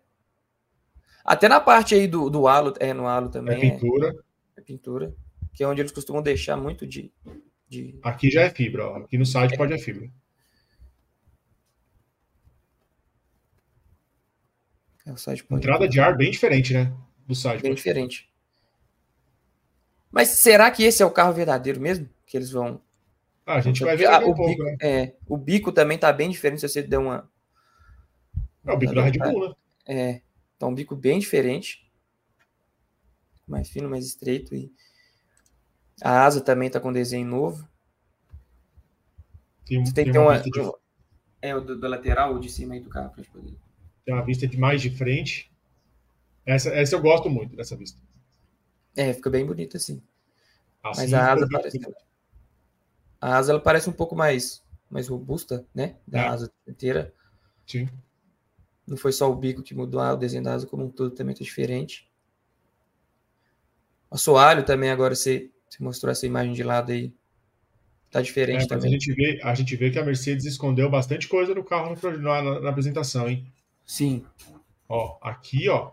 [1.24, 3.56] Até na parte aí do, do halo, é no halo também.
[3.56, 4.14] É pintura.
[4.56, 5.14] É pintura,
[5.54, 7.12] que é onde eles costumam deixar muito de.
[7.68, 7.98] de...
[8.02, 8.96] Aqui já é fibra, ó.
[8.98, 9.56] aqui no site é.
[9.56, 10.10] pode é fibra.
[15.06, 15.54] É.
[15.54, 16.92] Entrada de ar bem diferente, né?
[17.30, 17.62] Do site.
[17.62, 18.28] Bem diferente.
[20.10, 22.08] Mas será que esse é o carro verdadeiro mesmo?
[22.26, 22.80] Que eles vão.
[23.46, 24.76] Ah, a gente vai ver ah, o, pouco, bico, né?
[24.80, 27.30] é, o bico também tá bem diferente se você der uma.
[28.66, 29.54] É o bico da Red Bull, né?
[29.86, 30.20] É.
[30.58, 31.88] Tá um bico bem diferente
[33.50, 34.54] mais fino, mais estreito.
[34.54, 34.72] E
[36.00, 37.68] a asa também está com desenho novo.
[39.66, 40.38] Tem, Você tem, que ter uma.
[40.38, 40.50] De...
[41.42, 43.56] É o do, do, lateral ou de cima aí do carro para poder.
[44.04, 45.49] Tem uma vista de mais de frente.
[46.50, 48.00] Essa, essa eu gosto muito dessa vista.
[48.96, 50.02] É, fica bem bonita assim.
[50.82, 51.80] assim Mas a asa parece.
[53.20, 55.96] A asa ela parece um pouco mais, mais robusta, né?
[56.06, 56.26] Da é.
[56.26, 57.14] asa inteira.
[57.66, 57.88] Sim.
[58.84, 61.34] Não foi só o bico que mudou, o desenho da asa como um todo também
[61.34, 62.10] está diferente.
[64.10, 67.14] O assoalho também, agora você, você mostrou essa imagem de lado aí.
[68.10, 68.88] Tá diferente é, também.
[68.88, 72.42] A gente, vê, a gente vê que a Mercedes escondeu bastante coisa no carro na,
[72.42, 73.46] na, na apresentação, hein?
[73.86, 74.24] Sim.
[74.88, 75.92] Ó, aqui, ó.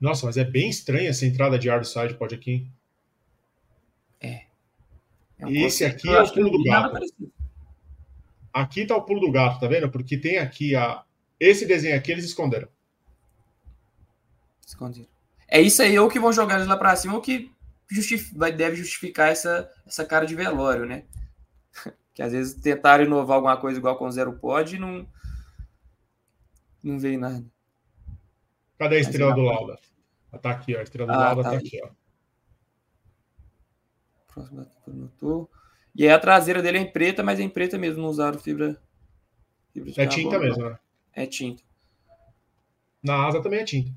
[0.00, 2.70] Nossa, mas é bem estranha essa entrada de ar do sidepod aqui.
[4.20, 4.44] É.
[5.38, 7.00] é um Esse aqui é o pulo do gato.
[8.52, 9.90] Aqui tá o pulo do gato, tá vendo?
[9.90, 11.04] Porque tem aqui a.
[11.38, 12.68] Esse desenho aqui eles esconderam.
[14.66, 15.08] Esconderam.
[15.48, 17.50] É isso aí, ou que vão jogar eles lá pra cima, ou que
[17.90, 21.04] justif deve justificar essa, essa cara de velório, né?
[22.12, 25.06] que às vezes tentaram inovar alguma coisa igual com Zero Pod e não,
[26.82, 27.44] não veio nada.
[28.78, 29.78] Cadê a estrela do Lauda?
[30.30, 30.78] Ah, tá aqui, ó.
[30.78, 31.90] A estrela do ah, Lauda tá, tá aqui, ó.
[34.32, 35.48] Próximo motor.
[35.94, 38.38] E aí a traseira dele é em preta, mas é em preta mesmo, não usaram
[38.38, 38.80] fibra.
[39.72, 40.78] fibra é tinta mesmo, né?
[41.12, 41.62] É tinta.
[43.02, 43.90] Na asa também é tinta.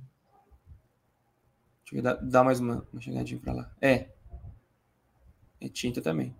[1.84, 3.76] Deixa eu dar, dar mais uma, uma chegadinha para lá.
[3.80, 4.10] É.
[5.60, 6.36] É tinta também.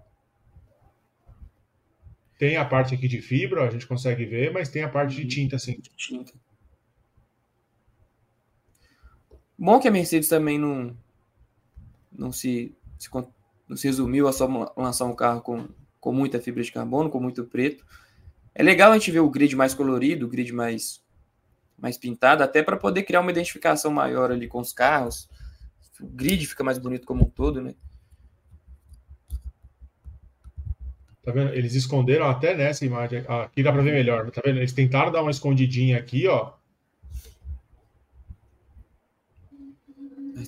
[2.40, 5.22] Tem a parte aqui de fibra, a gente consegue ver, mas tem a parte de
[5.22, 5.28] uhum.
[5.28, 5.80] tinta, sim.
[5.80, 6.34] De tinta.
[9.64, 10.98] Bom que a Mercedes também não,
[12.12, 13.08] não se, se,
[13.70, 15.70] não se resumiu a só lançar um carro com,
[16.00, 17.86] com muita fibra de carbono, com muito preto.
[18.56, 21.04] É legal a gente ver o grid mais colorido, o grid mais,
[21.78, 25.30] mais pintado, até para poder criar uma identificação maior ali com os carros.
[26.00, 27.76] O grid fica mais bonito como um todo, né?
[31.22, 31.54] Tá vendo?
[31.54, 33.24] Eles esconderam até nessa imagem.
[33.28, 34.32] Aqui dá para ver melhor.
[34.32, 34.58] Tá vendo?
[34.58, 36.54] Eles tentaram dar uma escondidinha aqui, ó.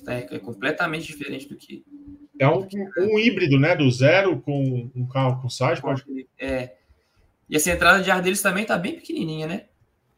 [0.06, 1.84] É, é completamente diferente do que.
[2.38, 2.66] É um,
[2.98, 3.76] um híbrido, né?
[3.76, 5.80] Do zero com um carro com side.
[5.80, 6.04] Pode...
[6.38, 6.74] É.
[7.48, 9.66] E essa entrada de ar deles também tá bem pequenininha, né?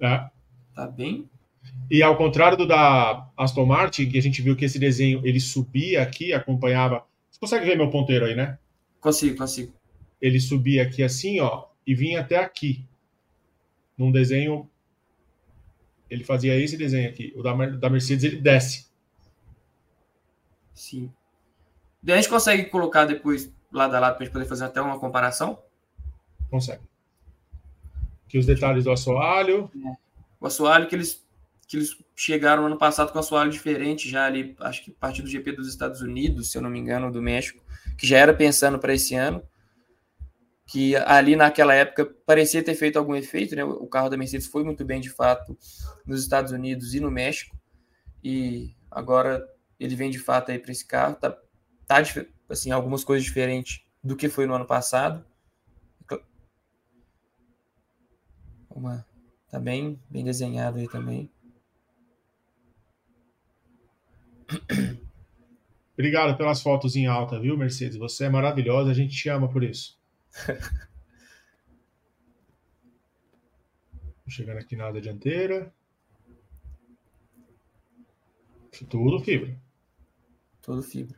[0.00, 0.24] É.
[0.74, 1.28] Tá bem.
[1.90, 5.40] E ao contrário do da Aston Martin, que a gente viu que esse desenho ele
[5.40, 7.04] subia aqui, acompanhava.
[7.30, 8.58] Você consegue ver meu ponteiro aí, né?
[9.00, 9.72] Consigo, consigo
[10.20, 12.84] ele subia aqui assim, ó, e vinha até aqui.
[13.96, 14.68] Num desenho,
[16.10, 17.32] ele fazia esse desenho aqui.
[17.36, 18.85] O da, da Mercedes, ele desce.
[20.76, 21.10] Sim.
[22.06, 25.00] A gente consegue colocar depois lado a lado para a gente poder fazer até uma
[25.00, 25.58] comparação?
[26.48, 26.82] Consegue.
[28.26, 29.70] Aqui os detalhes do assoalho.
[29.74, 29.96] É.
[30.38, 31.26] O assoalho que eles,
[31.66, 35.28] que eles chegaram ano passado com assoalho diferente, já ali, acho que a partir do
[35.28, 37.64] GP dos Estados Unidos, se eu não me engano, do México,
[37.96, 39.42] que já era pensando para esse ano
[40.66, 43.64] que ali naquela época parecia ter feito algum efeito, né?
[43.64, 45.56] O carro da Mercedes foi muito bem de fato
[46.04, 47.56] nos Estados Unidos e no México,
[48.22, 49.46] e agora
[49.78, 51.30] ele vem de fato aí para esse carro, tá,
[51.86, 52.02] tá
[52.48, 55.24] assim algumas coisas diferentes do que foi no ano passado.
[58.70, 59.06] Uma
[59.50, 61.30] tá bem bem desenhado aí também.
[65.94, 67.96] Obrigado pelas fotos em alta, viu, Mercedes?
[67.96, 69.98] Você é maravilhosa, a gente te ama por isso.
[74.28, 75.72] Chegando aqui na asa dianteira.
[78.90, 79.56] Tudo fibra.
[80.66, 81.16] Tudo fibra.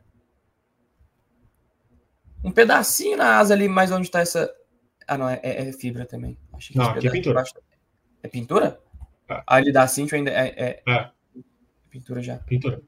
[2.44, 4.54] Um pedacinho na asa ali, mais onde está essa.
[5.06, 6.38] Ah, não, é, é, é fibra também.
[6.52, 7.44] Acho que não, aqui é pintura.
[8.22, 8.80] É pintura?
[9.26, 9.42] É.
[9.46, 10.82] Ah, ele da Cintia ainda é, é...
[10.86, 11.10] é.
[11.88, 12.36] Pintura já.
[12.36, 12.82] Pintura.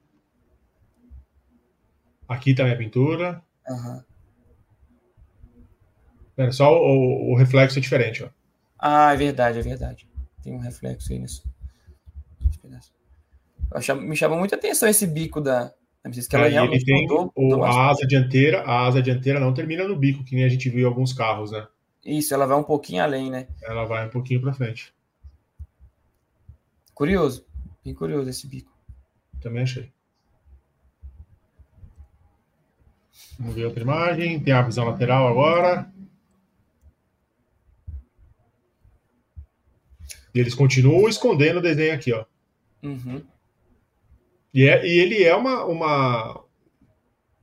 [2.29, 3.42] Aqui também é pintura.
[3.66, 3.94] Aham.
[3.96, 4.05] Uhum.
[6.37, 8.29] É, só o, o, reflexo é diferente, ó.
[8.79, 10.09] Ah, é verdade, é verdade.
[10.42, 11.42] Tem um reflexo aí nisso.
[14.03, 15.73] Me chamou muita atenção esse bico da.
[16.13, 19.97] Se ela é, ele tem o, a asa dianteira, a asa dianteira não termina no
[19.97, 21.67] bico, que nem a gente viu em alguns carros, né?
[22.05, 23.49] Isso, ela vai um pouquinho além, né?
[23.63, 24.95] Ela vai um pouquinho para frente.
[26.95, 27.47] Curioso,
[27.85, 28.73] bem curioso esse bico.
[29.43, 29.93] Também achei.
[33.39, 34.41] Vamos ver outra imagem.
[34.41, 35.91] Tem a visão lateral agora.
[40.35, 42.25] E eles continuam escondendo o desenho aqui, ó.
[42.83, 43.23] Uhum.
[44.53, 46.45] E, é, e ele é uma, uma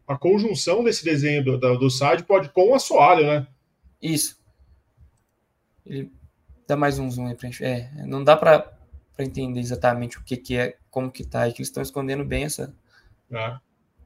[0.08, 3.48] a conjunção desse desenho do, do, do side pode com o assoalho, né?
[4.02, 4.42] Isso.
[5.86, 6.12] Ele
[6.68, 7.64] dá mais um zoom aí pra gente.
[7.64, 8.74] É, não dá para
[9.20, 11.48] entender exatamente o que, que é, como que tá.
[11.48, 12.76] É que eles estão escondendo bem essa,
[13.32, 13.58] é.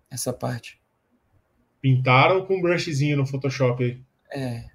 [0.09, 0.79] essa parte.
[1.81, 4.01] Pintaram com um brushzinho no Photoshop aí.
[4.33, 4.71] É.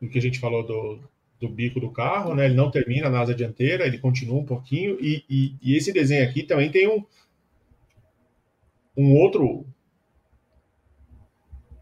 [0.00, 1.02] do que a gente falou do,
[1.40, 2.44] do bico do carro, né?
[2.44, 4.98] Ele não termina na asa dianteira, ele continua um pouquinho.
[5.00, 7.04] E, e, e esse desenho aqui também tem um,
[8.96, 9.66] um outro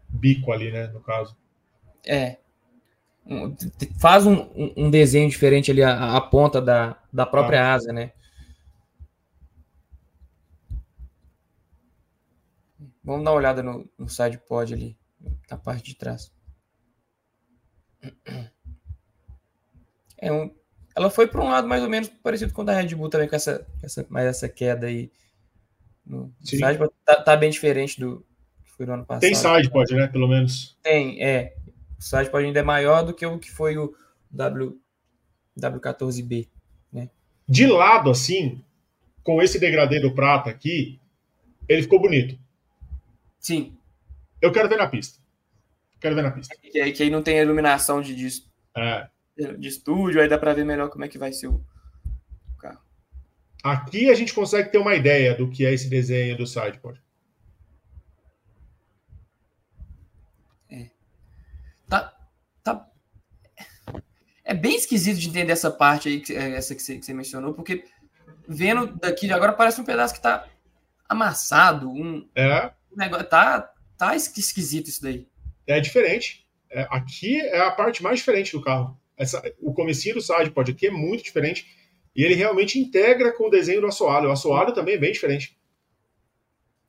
[0.07, 0.87] bico ali, né?
[0.87, 1.35] No caso.
[2.07, 2.37] É.
[3.99, 7.73] Faz um, um desenho diferente ali, a, a ponta da, da própria ah.
[7.73, 8.13] asa, né?
[13.03, 14.97] Vamos dar uma olhada no, no side pod ali,
[15.49, 16.31] na parte de trás.
[20.21, 20.51] É um,
[20.95, 23.27] ela foi para um lado mais ou menos parecido com o da Red Bull também,
[23.27, 25.11] com essa, essa, mais essa queda aí.
[26.05, 28.25] No side tá, tá, bem diferente do
[28.65, 29.21] que foi no ano passado.
[29.21, 30.07] Tem side pode, né?
[30.07, 30.77] Pelo menos.
[30.81, 31.55] Tem, é.
[31.97, 33.95] O side pode ainda é maior do que o que foi o
[34.31, 34.77] W,
[35.57, 36.47] W14B,
[36.91, 37.09] né?
[37.47, 38.63] De lado, assim,
[39.23, 40.99] com esse degradê do prata aqui,
[41.67, 42.37] ele ficou bonito.
[43.39, 43.77] Sim.
[44.41, 45.19] Eu quero ver na pista.
[45.99, 46.55] Quero ver na pista.
[46.61, 48.43] Que aí, que aí não tem iluminação de, de,
[48.75, 49.07] é.
[49.57, 51.63] De estúdio, aí dá para ver melhor como é que vai ser o
[52.57, 52.79] carro.
[53.63, 57.01] Aqui a gente consegue ter uma ideia do que é esse desenho do sideboard.
[60.69, 60.89] É.
[61.87, 62.13] Tá,
[62.63, 62.89] tá.
[64.43, 66.23] É bem esquisito de entender essa parte aí,
[66.53, 67.83] essa que você, que você mencionou, porque
[68.47, 70.47] vendo daqui agora parece um pedaço que tá
[71.07, 72.71] amassado, um, é.
[72.91, 75.27] um negócio, tá, tá esquisito isso daí
[75.69, 76.45] é diferente.
[76.71, 78.99] É, aqui é a parte mais diferente do carro.
[79.19, 81.67] Essa, o comecinho do side pod aqui é muito diferente
[82.15, 84.29] e ele realmente integra com o desenho do assoalho.
[84.29, 85.59] O assoalho também é bem diferente.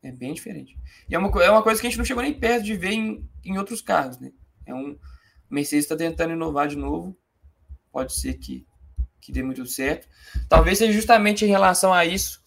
[0.03, 0.79] É bem diferente.
[1.09, 2.93] E é uma, é uma coisa que a gente não chegou nem perto de ver
[2.93, 4.33] em, em outros carros, né?
[4.64, 4.99] É um, o
[5.55, 7.19] Mercedes está tentando inovar de novo.
[7.93, 8.64] pode ser que,
[9.21, 10.09] que dê muito certo.
[10.49, 12.40] Talvez seja justamente em relação a isso,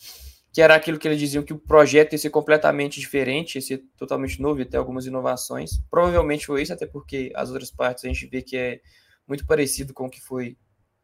[0.51, 3.83] que era aquilo que eles diziam que o projeto ia ser completamente diferente, ia ser
[3.97, 5.71] totalmente novo, ia ter algumas inovações.
[5.91, 8.79] Provavelmente foi isso, até porque as outras partes a gente vê que é
[9.27, 10.57] muito parecido com o que foi,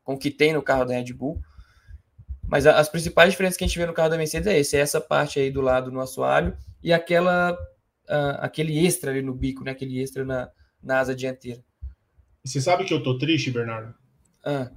[0.04, 1.42] com o que tem no carro da Red Bull.
[2.48, 4.80] Mas as principais diferenças que a gente vê no carro da Mercedes é esse, é
[4.80, 7.58] essa parte aí do lado no assoalho e aquela
[8.40, 9.72] aquele extra ali no bico, né?
[9.72, 10.50] Aquele extra na,
[10.82, 11.64] na asa dianteira.
[12.44, 13.94] Você sabe que eu tô triste, Bernardo?
[14.44, 14.72] Ah.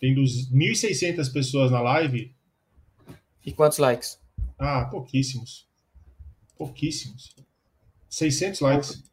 [0.00, 2.34] Tem 1.600 pessoas na live.
[3.44, 4.18] E quantos likes?
[4.58, 5.68] Ah, pouquíssimos.
[6.56, 7.34] Pouquíssimos.
[8.08, 9.04] 600 likes.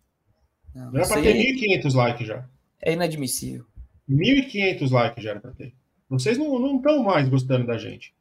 [0.73, 1.81] Não, já era pra ter é...
[1.81, 2.49] 1.500 likes já.
[2.81, 3.65] É inadmissível.
[4.09, 5.73] 1.500 likes já era pra ter.
[6.09, 8.13] Vocês não estão mais gostando da gente.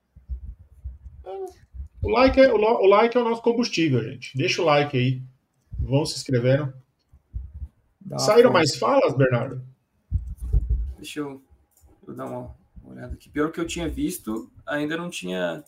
[2.03, 4.37] O like, é, o, o, like é o nosso combustível, gente.
[4.37, 5.23] Deixa o like aí.
[5.79, 6.73] Vão se inscrevendo.
[8.19, 9.63] Saíram mais falas, Bernardo?
[10.97, 11.43] Deixa eu,
[12.07, 13.29] eu dar uma olhada aqui.
[13.29, 15.65] Pelo que eu tinha visto, ainda não tinha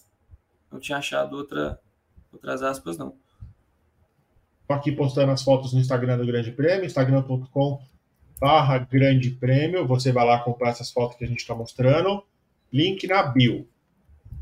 [0.71, 1.81] não tinha achado outra,
[2.33, 3.17] outras aspas, não.
[4.63, 7.83] Estou aqui postando as fotos no Instagram do Grande Prêmio, instagram.com
[8.41, 9.87] barra Grande Prêmio.
[9.87, 12.25] Você vai lá comprar essas fotos que a gente está mostrando.
[12.73, 13.69] Link na bio.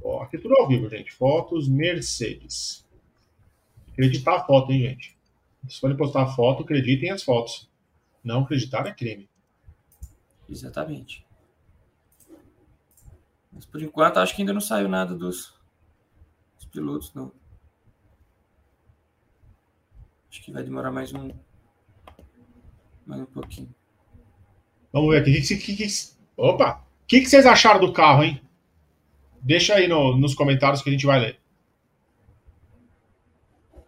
[0.03, 1.13] Ó, aqui tudo ao vivo, gente.
[1.13, 2.87] Fotos Mercedes.
[3.93, 5.19] Acreditar a foto, hein, gente?
[5.69, 7.69] Se forem postar a foto, acreditem as fotos.
[8.23, 9.29] Não acreditar é crime.
[10.49, 11.27] Exatamente.
[13.53, 15.59] Mas por enquanto acho que ainda não saiu nada dos,
[16.57, 17.33] dos pilotos, não.
[20.31, 21.31] Acho que vai demorar mais um
[23.05, 23.75] mais um pouquinho.
[24.93, 25.41] Vamos ver aqui.
[25.41, 25.87] Que, que, que,
[26.37, 26.85] opa!
[27.03, 28.41] O que, vocês acharam do carro, hein?
[29.41, 31.41] Deixa aí no, nos comentários que a gente vai ler.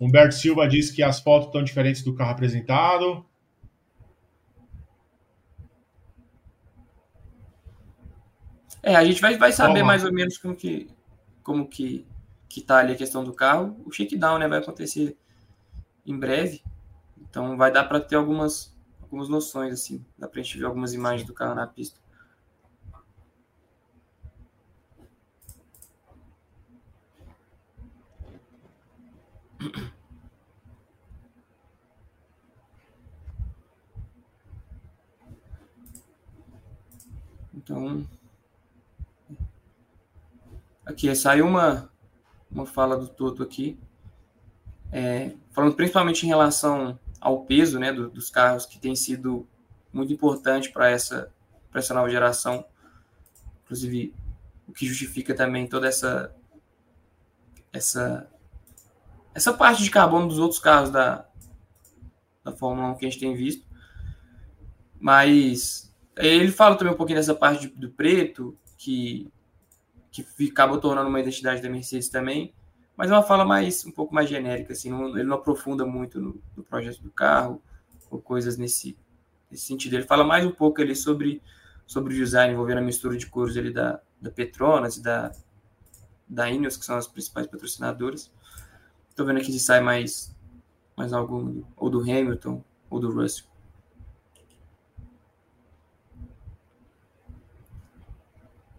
[0.01, 3.25] Humberto Silva diz que as fotos estão diferentes do carro apresentado.
[8.83, 10.89] É, a gente vai, vai saber mais ou menos como que
[11.43, 12.07] como que,
[12.49, 13.77] que tá ali a questão do carro.
[13.85, 15.17] O shakedown, né, vai acontecer
[16.07, 16.63] em breve.
[17.21, 18.75] Então vai dar para ter algumas
[19.11, 21.99] algumas noções assim, dá para a gente ver algumas imagens do carro na pista.
[37.53, 38.07] Então,
[40.87, 41.91] aqui saiu uma,
[42.51, 43.77] uma fala do Toto aqui,
[44.93, 49.47] é, falando principalmente em relação ao peso né, do, dos carros, que tem sido
[49.93, 51.33] muito importante para essa,
[51.75, 52.65] essa nova geração.
[53.65, 54.15] Inclusive,
[54.67, 56.35] o que justifica também toda essa,
[57.73, 58.29] essa
[59.35, 61.27] essa parte de carbono dos outros carros da,
[62.45, 63.67] da Fórmula 1 que a gente tem visto.
[64.99, 69.31] Mas ele fala também um pouquinho dessa parte de, do preto, que,
[70.11, 72.53] que acabou tornando uma identidade da Mercedes também.
[72.97, 76.21] Mas é uma fala mais um pouco mais genérica, assim, não, ele não aprofunda muito
[76.21, 77.63] no, no, projeto do carro
[78.11, 78.97] ou coisas nesse,
[79.51, 79.95] nesse sentido.
[79.95, 81.43] Ele fala mais um pouco ali sobre,
[81.87, 85.33] sobre o design envolvendo a mistura de cores ali da, da Petronas e da,
[86.29, 88.31] da Ineos, que são as principais patrocinadoras.
[89.17, 90.37] Tô vendo aqui se sai mais,
[90.97, 93.51] mais algum, ou do Hamilton, ou do Russell.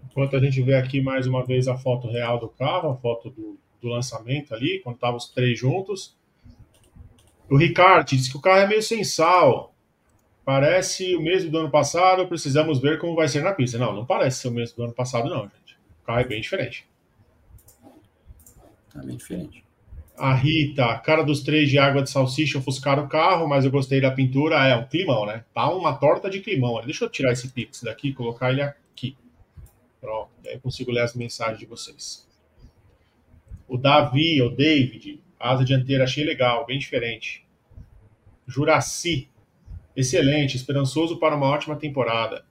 [0.06, 3.30] Enquanto a gente vê aqui mais uma vez a foto real do carro, a foto
[3.30, 6.16] do, do lançamento ali, quando estavam os três juntos.
[7.50, 9.74] O Ricardo disse que o carro é meio sem sal.
[10.46, 13.78] Parece o mesmo do ano passado, precisamos ver como vai ser na pista.
[13.78, 15.78] Não, não parece ser o mesmo do ano passado, não, gente.
[16.02, 16.88] O carro é bem diferente.
[18.92, 19.64] Tá bem diferente.
[20.18, 24.00] A Rita, cara dos três de água de salsicha ofuscaram o carro, mas eu gostei
[24.00, 24.68] da pintura.
[24.68, 25.44] É um climão, né?
[25.54, 26.82] Tá uma torta de climão.
[26.86, 29.18] Deixa eu tirar esse pix daqui e colocar ele aqui.
[30.00, 32.28] Pronto, aí eu consigo ler as mensagens de vocês.
[33.72, 37.48] O Davi, o David, asa dianteira, achei legal, bem diferente.
[38.46, 39.30] Juraci,
[39.96, 42.44] excelente, esperançoso para uma ótima temporada.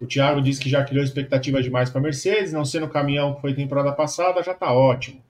[0.00, 3.34] O Thiago disse que já criou expectativa demais para a Mercedes, não sendo o caminhão
[3.34, 5.22] que foi temporada passada, já está ótimo.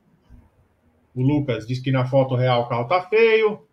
[1.13, 3.67] O Lucas diz que na foto real o carro tá feio.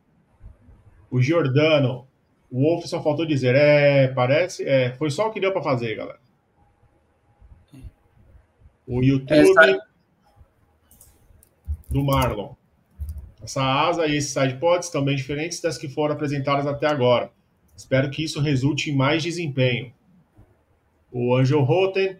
[1.11, 2.07] O Giordano,
[2.49, 5.95] o Wolf só faltou dizer, é, parece, é, foi só o que deu para fazer,
[5.95, 6.19] galera.
[8.87, 9.90] O YouTube Essa...
[11.91, 12.53] do Marlon.
[13.43, 17.31] Essa asa e esse sidepods estão bem diferentes das que foram apresentadas até agora.
[17.75, 19.91] Espero que isso resulte em mais desempenho.
[21.11, 22.17] O Angel Roten,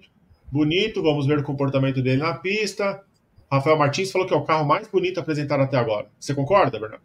[0.51, 3.03] bonito, vamos ver o comportamento dele na pista.
[3.51, 6.09] Rafael Martins falou que é o carro mais bonito apresentado até agora.
[6.19, 7.03] Você concorda, Bernardo?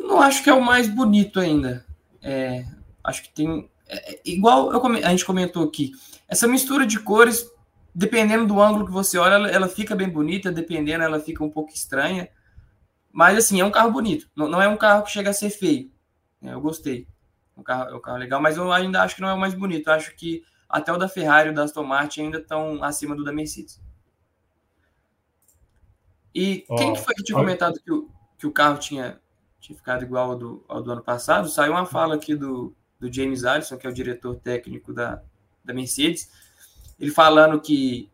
[0.00, 1.84] Não acho que é o mais bonito ainda.
[2.22, 2.64] É,
[3.04, 5.92] acho que tem é, é, igual eu, a gente comentou aqui,
[6.28, 7.48] essa mistura de cores,
[7.96, 11.48] dependendo do ângulo que você olha, ela, ela, fica bem bonita, dependendo, ela fica um
[11.48, 12.28] pouco estranha.
[13.10, 14.28] Mas, assim, é um carro bonito.
[14.36, 15.90] Não, não é um carro que chega a ser feio.
[16.42, 17.08] É, eu gostei.
[17.56, 19.40] É um carro, é um carro legal, mas eu ainda acho que não é o
[19.40, 19.88] mais bonito.
[19.88, 23.16] Eu acho que até o da Ferrari e o da Aston Martin ainda estão acima
[23.16, 23.80] do da Mercedes.
[26.34, 29.18] E oh, quem que foi que tinha comentado que o, que o carro tinha,
[29.58, 31.48] tinha ficado igual ao do, ao do ano passado?
[31.48, 35.22] Saiu uma fala aqui do, do James Allison, que é o diretor técnico da,
[35.64, 36.30] da Mercedes,
[36.98, 38.10] ele falando que,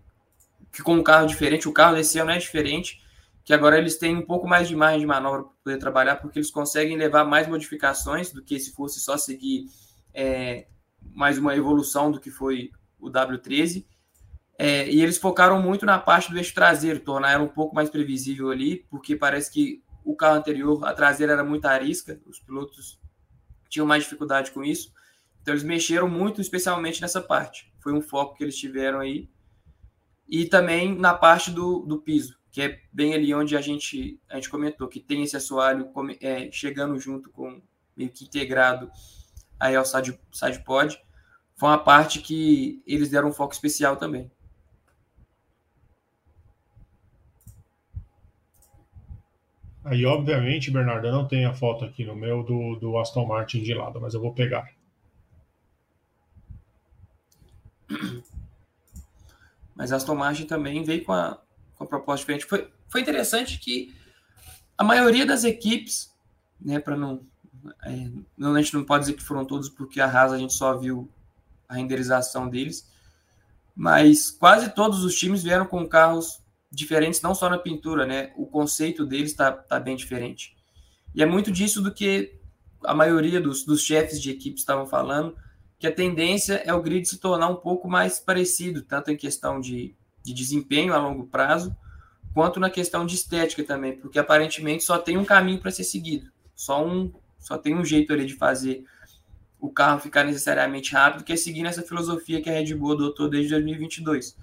[0.72, 3.00] que com um carro diferente, o carro desse ano é diferente,
[3.44, 6.38] que agora eles têm um pouco mais de margem de manobra para poder trabalhar, porque
[6.38, 9.66] eles conseguem levar mais modificações do que se fosse só seguir
[10.14, 10.66] é,
[11.12, 12.70] mais uma evolução do que foi
[13.00, 13.84] o W13.
[14.58, 17.90] É, e eles focaram muito na parte do eixo traseiro, tornar ela um pouco mais
[17.90, 23.00] previsível ali, porque parece que o carro anterior, a traseira era muito arisca, os pilotos
[23.68, 24.92] tinham mais dificuldade com isso.
[25.42, 27.72] Então eles mexeram muito, especialmente nessa parte.
[27.80, 29.28] Foi um foco que eles tiveram aí.
[30.28, 34.36] E também na parte do, do piso, que é bem ali onde a gente, a
[34.36, 35.90] gente comentou, que tem esse assoalho
[36.20, 37.60] é, chegando junto com,
[37.96, 38.90] meio que integrado
[39.58, 40.98] aí ao side, side pod
[41.56, 44.30] foi uma parte que eles deram um foco especial também.
[49.84, 53.62] Aí, obviamente, Bernardo, eu não tenho a foto aqui no meu do, do Aston Martin
[53.62, 54.68] de lado, mas eu vou pegar.
[59.74, 61.38] Mas a Aston Martin também veio com a,
[61.76, 62.46] com a proposta diferente.
[62.46, 63.94] Foi, foi interessante que
[64.76, 66.12] a maioria das equipes,
[66.60, 67.22] né, para não,
[67.84, 68.54] é, não.
[68.54, 71.10] A gente não pode dizer que foram todos, porque a Haas a gente só viu
[71.68, 72.90] a renderização deles.
[73.74, 78.32] Mas quase todos os times vieram com carros diferentes, não só na pintura, né?
[78.36, 80.56] O conceito deles está tá bem diferente.
[81.14, 82.38] E é muito disso do que
[82.84, 85.36] a maioria dos, dos chefes de equipe estavam falando,
[85.82, 89.60] que a tendência é o grid se tornar um pouco mais parecido, tanto em questão
[89.60, 91.76] de, de desempenho a longo prazo,
[92.32, 96.30] quanto na questão de estética também, porque aparentemente só tem um caminho para ser seguido,
[96.54, 98.84] só um, só tem um jeito ali de fazer
[99.58, 103.28] o carro ficar necessariamente rápido, que é seguir essa filosofia que a Red Bull adotou
[103.28, 104.38] desde 2022.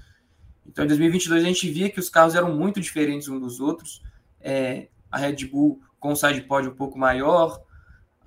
[0.67, 4.03] Então, em 2022, a gente via que os carros eram muito diferentes uns dos outros.
[4.41, 7.63] É, a Red Bull com o side pod um pouco maior,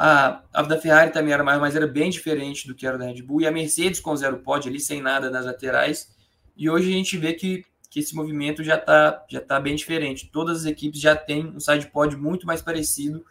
[0.04, 3.06] a, a da Ferrari também era maior, mas era bem diferente do que era da
[3.06, 6.12] Red Bull, e a Mercedes com zero pod ali, sem nada nas laterais.
[6.56, 10.28] E hoje a gente vê que, que esse movimento já está já tá bem diferente.
[10.32, 13.24] Todas as equipes já têm um side pod muito mais parecido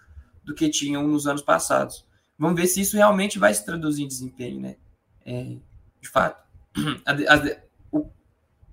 [0.46, 2.08] do que tinham nos anos passados.
[2.40, 4.78] Vamos ver se isso realmente vai se traduzir em desempenho, né?
[5.26, 5.58] É,
[6.00, 6.42] de fato,
[7.06, 7.58] a, a,
[7.92, 8.10] o,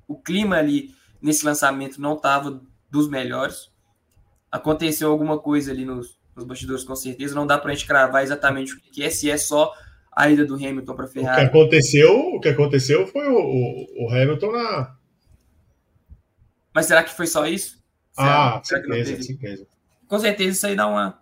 [0.07, 3.73] o clima ali nesse lançamento não estava dos melhores.
[4.53, 7.35] Aconteceu alguma coisa ali nos, nos bastidores, com certeza.
[7.35, 9.75] Não dá para a gente cravar exatamente o que é, se é só
[10.13, 11.47] a ida do Hamilton para Ferrari.
[11.47, 14.97] O que aconteceu, o que aconteceu foi o, o, o Hamilton na.
[16.73, 17.83] Mas será que foi só isso?
[18.17, 19.67] Ah, será, certeza, certeza.
[20.07, 21.21] Com certeza isso aí dá uma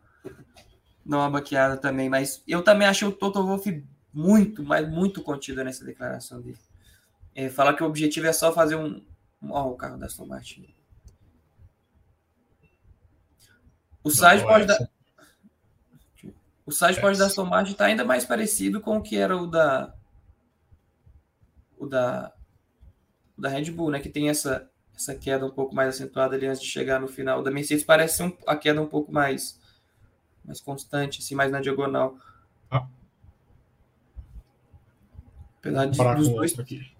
[1.04, 5.62] dar uma baqueada também, mas eu também achei o Toto Wolff muito, mas muito contido
[5.62, 6.58] nessa declaração dele.
[7.34, 9.04] É, falar que o objetivo é só fazer um.
[9.48, 10.74] Ó, o carro da Aston Martin.
[14.02, 14.78] O site pode dar.
[16.66, 19.46] O site pode da Aston Martin está ainda mais parecido com o que era o
[19.46, 19.94] da.
[21.78, 22.32] O da.
[23.38, 24.00] O da Red Bull, né?
[24.00, 27.38] Que tem essa, essa queda um pouco mais acentuada ali antes de chegar no final.
[27.38, 29.60] O da Mercedes parece um, a queda um pouco mais
[30.44, 32.16] mais constante, assim, mais na diagonal.
[32.70, 32.86] Ah.
[35.58, 36.58] Apesar de, dos dois...
[36.58, 36.95] Aqui.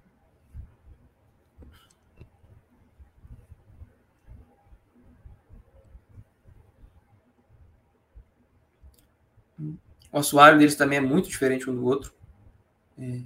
[10.17, 12.11] O assoalho deles também é muito diferente um do outro.
[12.99, 13.21] É,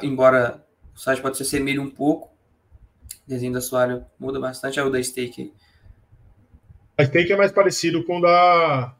[0.00, 0.64] embora
[0.94, 4.78] o site pode se assemelhe um pouco, o desenho do assoalho muda bastante.
[4.78, 5.52] É o da Stake
[6.96, 8.94] a Stake é mais parecido com o da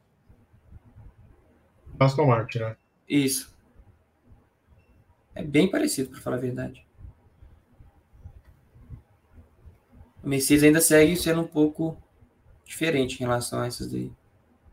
[2.01, 2.77] Aston Martin, né?
[3.09, 3.57] Isso.
[5.37, 6.85] É bem parecido, para falar a verdade.
[10.21, 11.97] O Mercedes ainda segue sendo um pouco
[12.65, 14.11] diferente em relação a essas daí.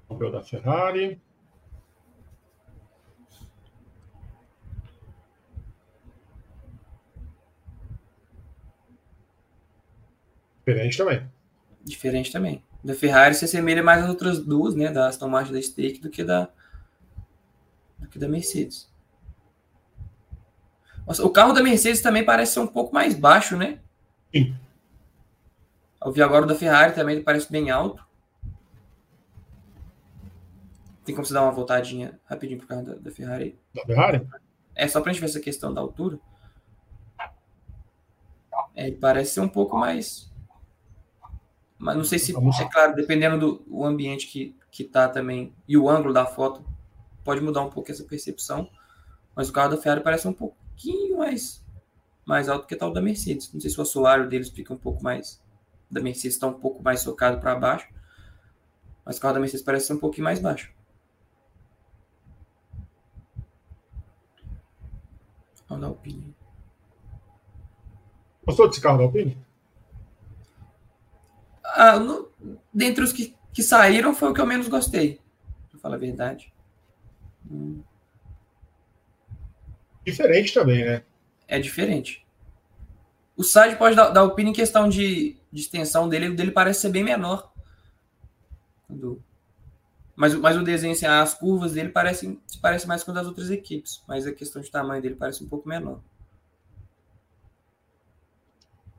[0.09, 1.21] O da Ferrari.
[10.65, 11.27] Diferente também.
[11.83, 15.61] Diferente também da Ferrari se assemelha mais às outras duas, né, da Aston Martin da
[15.61, 16.49] Stake do que da
[17.97, 18.91] do que da Mercedes.
[21.07, 23.79] Nossa, o carro da Mercedes também parece ser um pouco mais baixo, né?
[24.33, 24.55] Sim.
[26.03, 28.05] Eu vi agora o da Ferrari também parece bem alto.
[31.05, 33.57] Tem como você dar uma voltadinha rapidinho pro carro da, da Ferrari?
[33.73, 34.27] Da Ferrari?
[34.75, 36.19] É só para a gente ver essa questão da altura.
[38.75, 40.31] É, ele parece ser um pouco mais.
[41.83, 45.89] Mas não sei se, é claro, dependendo do ambiente que, que tá também e o
[45.89, 46.63] ângulo da foto,
[47.25, 48.69] pode mudar um pouco essa percepção.
[49.35, 51.61] Mas o carro da Ferrari parece um pouquinho mais,
[52.25, 53.51] mais alto que tal da Mercedes.
[53.51, 55.43] Não sei se o assoalho deles fica um pouco mais.
[55.91, 57.89] Da Mercedes está um pouco mais socado para baixo.
[59.03, 60.71] Mas o carro da Mercedes parece ser um pouquinho mais baixo.
[65.69, 66.33] Olha da Alpine.
[68.45, 69.37] Gostou desse carro da Alpine?
[71.75, 72.29] Ah, no,
[72.73, 75.19] dentre os que, que saíram, foi o que eu menos gostei.
[75.71, 76.53] Pra falar a verdade.
[77.49, 77.81] Hum.
[80.05, 81.03] Diferente também, né?
[81.47, 82.25] É diferente.
[83.35, 86.81] O side pode dar, dar opinião em questão de, de extensão dele, o dele parece
[86.81, 87.51] ser bem menor.
[90.15, 94.03] Mas, mas o desenho, assim, as curvas dele parecem parece mais com das outras equipes,
[94.07, 95.99] mas a questão de tamanho dele parece um pouco menor.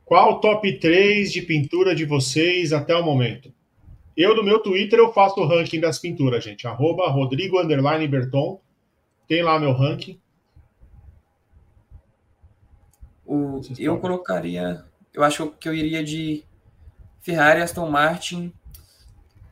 [0.04, 3.52] Qual o top 3 de pintura de vocês até o momento?
[4.16, 6.66] Eu, no meu Twitter, eu faço o ranking das pinturas, gente.
[6.66, 7.56] Arroba Rodrigo
[8.08, 8.60] Berton.
[9.26, 10.20] Tem lá meu ranking.
[13.26, 14.84] O, eu colocaria.
[15.12, 16.44] Eu acho que eu iria de
[17.20, 18.52] Ferrari, Aston Martin.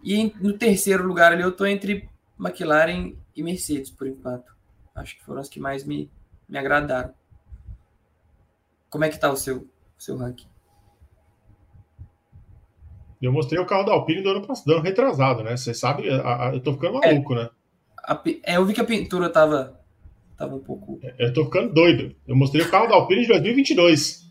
[0.05, 4.53] E no terceiro lugar ali eu tô entre McLaren e Mercedes, por enquanto.
[4.95, 6.11] Acho que foram as que mais me,
[6.49, 7.15] me agradaram.
[8.91, 9.67] Como é que tá o seu,
[10.03, 10.47] seu ranking?
[13.21, 15.57] Eu mostrei o carro da Alpine do ano passado, do ano retrasado, né?
[15.57, 17.51] Você sabe, a, a, eu tô ficando maluco, é, né?
[17.99, 19.81] A, é, eu vi que a pintura tava
[20.43, 21.01] Tava um pouco.
[21.19, 22.17] Eu tô ficando doido.
[22.27, 24.23] Eu mostrei o carro da Alpine de 2022.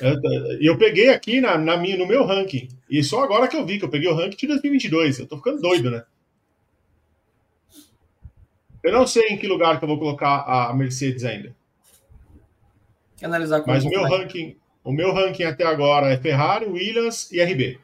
[0.00, 2.68] E eu, eu, peguei aqui na, na minha, no meu ranking.
[2.88, 5.18] E só agora que eu vi que eu peguei o ranking de 2022.
[5.18, 6.04] Eu tô ficando doido, né?
[8.84, 11.54] Eu não sei em que lugar que eu vou colocar a Mercedes ainda.
[13.20, 17.80] Analisar Mas o meu ranking, o meu ranking até agora é Ferrari, Williams e RB.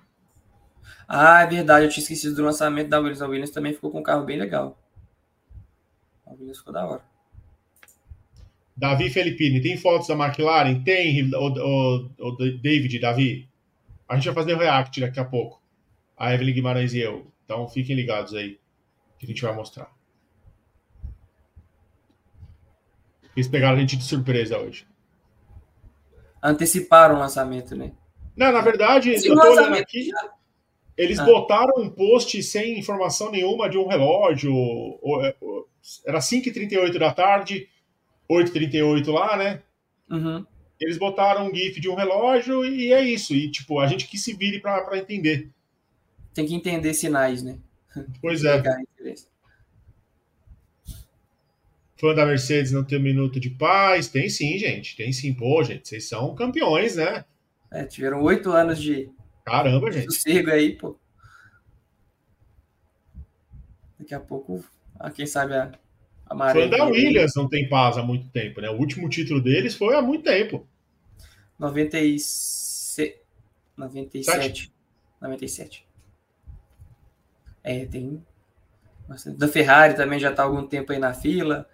[1.06, 1.86] Ah, é verdade.
[1.86, 3.22] Eu tinha esquecido do lançamento da Williams.
[3.22, 4.78] A Williams também ficou com um carro bem legal.
[6.26, 7.02] A Williams ficou da hora.
[8.76, 10.82] Davi Felipini, tem fotos da McLaren?
[10.84, 13.48] Tem, o, o, o David, Davi.
[14.08, 15.60] A gente vai fazer o react daqui a pouco.
[16.16, 17.26] A Evelyn Guimarães e eu.
[17.44, 18.58] Então fiquem ligados aí,
[19.18, 19.90] que a gente vai mostrar.
[23.34, 24.86] Eles pegaram a gente de surpresa hoje.
[26.42, 27.92] Anteciparam o lançamento, né?
[28.36, 30.08] Não, na verdade, Sim, eu tô olhando aqui.
[30.08, 30.30] Já...
[30.96, 31.24] Eles ah.
[31.24, 34.52] botaram um post sem informação nenhuma de um relógio.
[35.24, 35.36] É,
[36.06, 37.68] era 5h38 da tarde
[38.28, 39.62] 838 lá, né?
[40.10, 40.44] Uhum.
[40.80, 43.34] Eles botaram um GIF de um relógio e é isso.
[43.34, 45.50] E, tipo, a gente que se vire para entender.
[46.34, 47.58] Tem que entender sinais, né?
[48.20, 48.62] Pois é.
[51.98, 54.08] Fã da Mercedes não tem um minuto de paz?
[54.08, 54.96] Tem sim, gente.
[54.96, 55.34] Tem sim.
[55.34, 57.24] Pô, gente, vocês são campeões, né?
[57.70, 59.10] É, tiveram oito anos de.
[59.44, 60.12] Caramba, gente.
[60.12, 60.96] Sossego aí, pô.
[63.98, 64.64] Daqui a pouco,
[65.14, 65.72] quem sabe a,
[66.52, 68.68] foi da Williams não tem paz há muito tempo, né?
[68.68, 70.66] O último título deles foi há muito tempo.
[71.58, 73.14] 96...
[73.76, 74.72] 97.
[75.20, 75.86] 97.
[77.64, 78.22] É, tem.
[79.38, 81.66] Da Ferrari também já está há algum tempo aí na fila.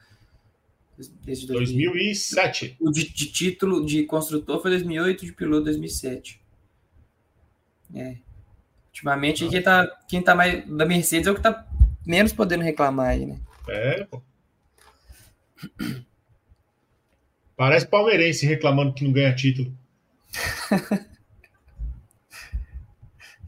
[0.96, 2.76] Desde 2007.
[2.80, 6.40] O de, de, título de construtor foi 2008, de piloto 2007.
[7.94, 8.16] É.
[8.88, 9.48] Ultimamente, ah.
[9.48, 10.64] quem tá, quem tá mais.
[10.68, 11.66] Da Mercedes é o que tá
[12.06, 13.40] menos podendo reclamar aí, né?
[13.68, 14.22] É, pô.
[17.56, 19.76] Parece palmeirense reclamando que não ganha título.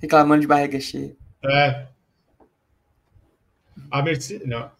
[0.01, 1.17] reclamando de barriga cheia.
[1.45, 1.87] É.
[3.91, 4.49] A Mercedes.
[4.49, 4.71] Não.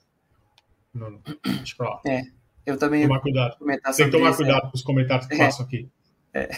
[0.93, 1.21] Não, não.
[1.45, 2.01] Deixa eu falar.
[2.07, 2.36] É.
[2.67, 3.07] Eu também.
[3.07, 3.57] Tomar cuidado.
[3.97, 4.71] Tem que tomar isso, cuidado é.
[4.71, 5.39] com os comentários que é.
[5.39, 5.89] faço aqui.
[6.35, 6.49] É.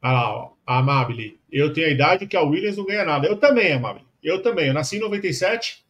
[0.00, 0.52] Ah lá, ó.
[0.64, 1.40] Amabile.
[1.50, 3.26] Eu tenho a idade que a Williams não ganha nada.
[3.26, 4.06] Eu também, Amabile.
[4.22, 4.68] Eu também.
[4.68, 5.84] Eu nasci em 97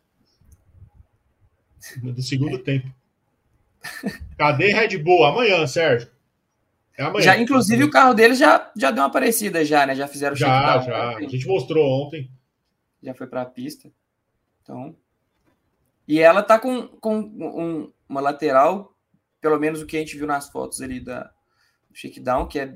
[2.03, 2.59] do segundo é.
[2.65, 2.89] tempo.
[4.39, 5.25] Cadê Red Bull?
[5.25, 6.11] Amanhã, Sérgio.
[6.97, 7.23] É amanhã.
[7.23, 9.95] Já, inclusive, o carro deles já, já deu uma parecida, já, né?
[9.95, 11.11] Já fizeram Já, já.
[11.11, 11.27] Ontem.
[11.27, 12.31] A gente mostrou ontem.
[13.03, 13.91] Já foi para a pista.
[14.63, 14.97] Então.
[16.09, 18.97] E ela tá com, com um, uma lateral,
[19.43, 21.25] pelo menos o que a gente viu nas fotos ali da,
[21.91, 22.75] do shakedown, que é.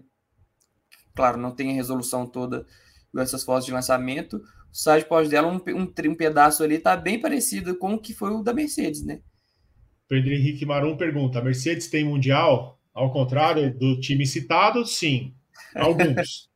[1.15, 2.67] Claro, não tem a resolução toda
[3.13, 4.43] dessas fotos de lançamento, o
[4.75, 8.31] side pós dela, um, um, um, pedaço ali, tá bem parecido com o que foi
[8.31, 9.21] o da Mercedes, né?
[10.09, 12.79] Pedro Henrique Marum pergunta: a Mercedes tem mundial?
[12.93, 15.35] Ao contrário do time citado, sim.
[15.75, 16.51] Alguns.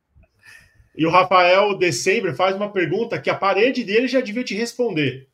[0.95, 5.27] e o Rafael December faz uma pergunta que a parede dele já devia te responder.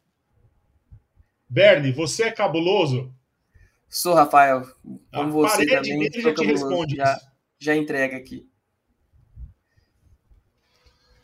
[1.53, 3.13] Bernie, você é cabuloso?
[3.87, 4.63] Sou, Rafael.
[5.13, 7.21] Como a você também, já, te responde já,
[7.59, 8.49] já entrega aqui.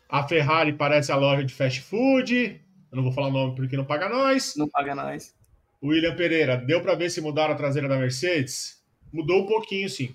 [0.07, 2.61] A Ferrari parece a loja de fast food.
[2.91, 4.53] Eu não vou falar o nome porque não paga nós.
[4.55, 5.35] Não paga nós.
[5.83, 8.83] William Pereira, deu para ver se mudaram a traseira da Mercedes?
[9.11, 10.13] Mudou um pouquinho, sim.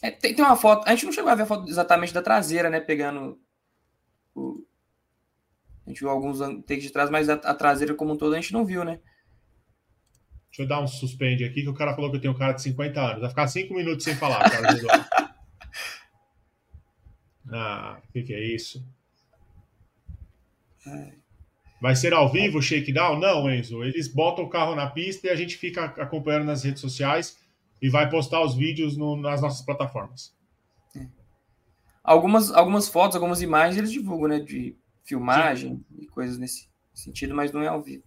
[0.00, 0.86] É, tem, tem, uma foto.
[0.86, 2.78] A gente não chegou a ver a foto exatamente da traseira, né?
[2.78, 3.40] Pegando
[4.36, 4.64] o.
[5.86, 8.40] A gente viu alguns takes de trás, mas a, a, traseira como um todo a
[8.40, 9.00] gente não viu, né?
[10.46, 12.52] Deixa eu dar um suspende aqui, que o cara falou que eu tenho um cara
[12.52, 13.20] de 50 anos.
[13.20, 14.68] Vai ficar 5 minutos sem falar, cara.
[17.52, 18.86] ah, o que, que, é isso?
[21.82, 23.18] Vai ser ao vivo o shakedown?
[23.18, 23.82] Não, Enzo.
[23.82, 27.36] Eles botam o carro na pista e a gente fica acompanhando nas redes sociais
[27.82, 30.34] e vai postar os vídeos no, nas nossas plataformas.
[30.96, 31.06] É.
[32.02, 34.38] Algumas, algumas fotos, algumas imagens eles divulgam, né?
[34.38, 35.84] De filmagem Sim.
[36.02, 38.04] e coisas nesse sentido, mas não é ao vivo.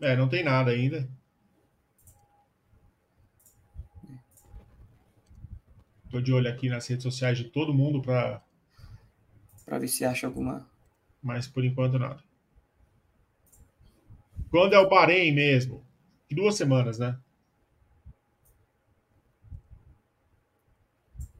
[0.00, 1.08] É, não tem nada ainda.
[6.10, 8.42] Tô de olho aqui nas redes sociais de todo mundo para
[9.66, 10.66] para ver se acha alguma.
[11.22, 12.22] Mas por enquanto nada.
[14.50, 15.84] Quando é o Bahrein mesmo?
[16.30, 17.18] Duas semanas, né?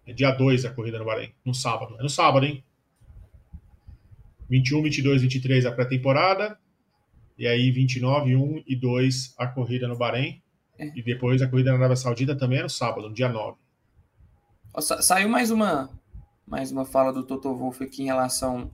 [0.04, 1.96] É dia 2 a corrida no Bahrein, no sábado.
[1.98, 2.62] É no sábado, hein?
[4.48, 6.58] 21, 22, 23 a pré-temporada.
[7.36, 10.42] E aí 29, 1 e 2 a corrida no Bahrein.
[10.78, 10.86] É.
[10.96, 13.56] E depois a corrida na Arábia Saudita também é no sábado, no dia 9.
[15.00, 15.90] Saiu mais uma
[16.46, 18.70] mais uma fala do Toto Wolff aqui em relação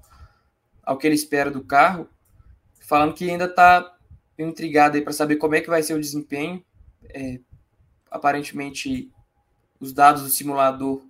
[0.83, 2.09] ao que ele espera do carro,
[2.81, 3.97] falando que ainda está
[4.39, 6.65] intrigado aí para saber como é que vai ser o desempenho.
[7.11, 7.41] É,
[8.11, 9.11] aparentemente,
[9.81, 11.03] os dados do simulador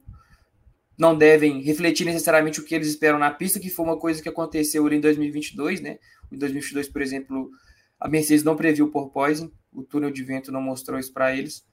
[0.96, 4.28] não devem refletir necessariamente o que eles esperam na pista, que foi uma coisa que
[4.28, 5.98] aconteceu ali em 2022, né?
[6.30, 7.50] Em 2022, por exemplo,
[7.98, 11.64] a Mercedes não previu o porpoising, o túnel de vento não mostrou isso para eles.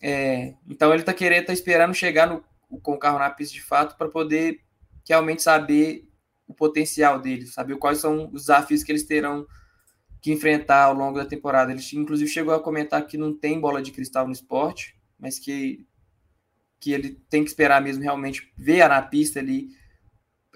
[0.00, 2.44] É, então ele está querendo, está esperando chegar no,
[2.80, 4.60] com o carro na pista de fato para poder
[5.08, 6.08] realmente saber
[6.46, 9.46] o potencial deles, saber quais são os desafios que eles terão
[10.20, 11.72] que enfrentar ao longo da temporada.
[11.72, 15.84] Ele inclusive chegou a comentar que não tem bola de cristal no esporte, mas que
[16.82, 19.68] que ele tem que esperar mesmo realmente ver na pista ali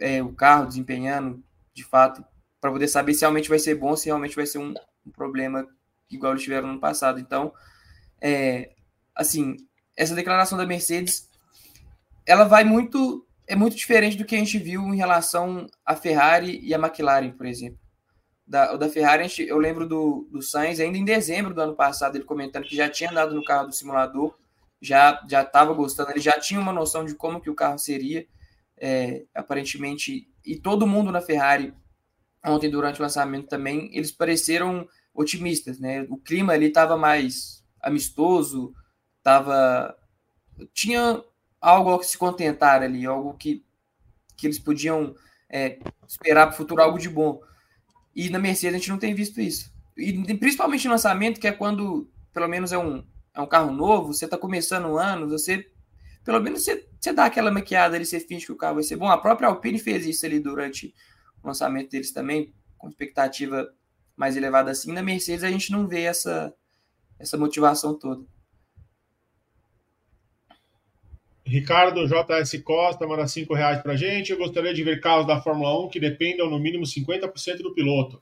[0.01, 1.41] é, o carro desempenhando
[1.73, 2.25] de fato,
[2.61, 4.75] para poder saber se realmente vai ser bom, se realmente vai ser um,
[5.07, 5.65] um problema
[6.11, 7.21] igual eles tiveram no passado.
[7.21, 7.53] Então,
[8.21, 8.75] é,
[9.15, 9.57] assim,
[9.97, 11.31] essa declaração da Mercedes,
[12.27, 16.59] ela vai muito, é muito diferente do que a gente viu em relação à Ferrari
[16.61, 17.79] e à McLaren, por exemplo.
[18.45, 22.25] Da, da Ferrari, eu lembro do, do Sainz, ainda em dezembro do ano passado, ele
[22.25, 24.37] comentando que já tinha andado no carro do simulador,
[24.81, 28.27] já já estava gostando, ele já tinha uma noção de como que o carro seria,
[28.77, 31.75] é, aparentemente, e todo mundo na Ferrari
[32.45, 36.03] ontem durante o lançamento também, eles pareceram otimistas, né?
[36.09, 38.73] O clima ali estava mais amistoso,
[39.23, 39.97] tava
[40.73, 41.23] tinha
[41.61, 43.65] algo que se contentar ali, algo que,
[44.37, 45.15] que eles podiam
[45.49, 47.41] é, esperar para o futuro algo de bom.
[48.15, 49.71] E na Mercedes a gente não tem visto isso.
[49.97, 53.05] E principalmente no lançamento, que é quando pelo menos é um,
[53.37, 55.71] é um carro novo, você está começando um ano, você
[56.25, 58.97] pelo menos você, você dá aquela maquiada ali, você finge que o carro vai ser
[58.97, 59.09] bom.
[59.09, 60.93] A própria Alpine fez isso ali durante
[61.41, 63.73] o lançamento deles também, com expectativa
[64.17, 64.93] mais elevada assim.
[64.93, 66.53] Na Mercedes a gente não vê essa,
[67.17, 68.25] essa motivação toda.
[71.45, 74.33] Ricardo JS Costa manda 5 reais para gente.
[74.33, 78.21] Eu gostaria de ver carros da Fórmula 1 que dependam no mínimo 50% do piloto.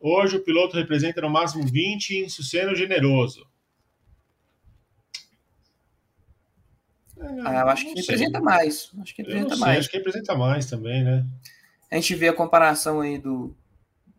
[0.00, 3.46] Hoje o piloto representa no máximo 20 em sendo generoso.
[7.44, 8.90] Ah, eu acho que representa mais.
[9.00, 9.78] Acho que representa mais.
[9.78, 11.26] Acho que representa mais também, né?
[11.90, 13.54] A gente vê a comparação aí do.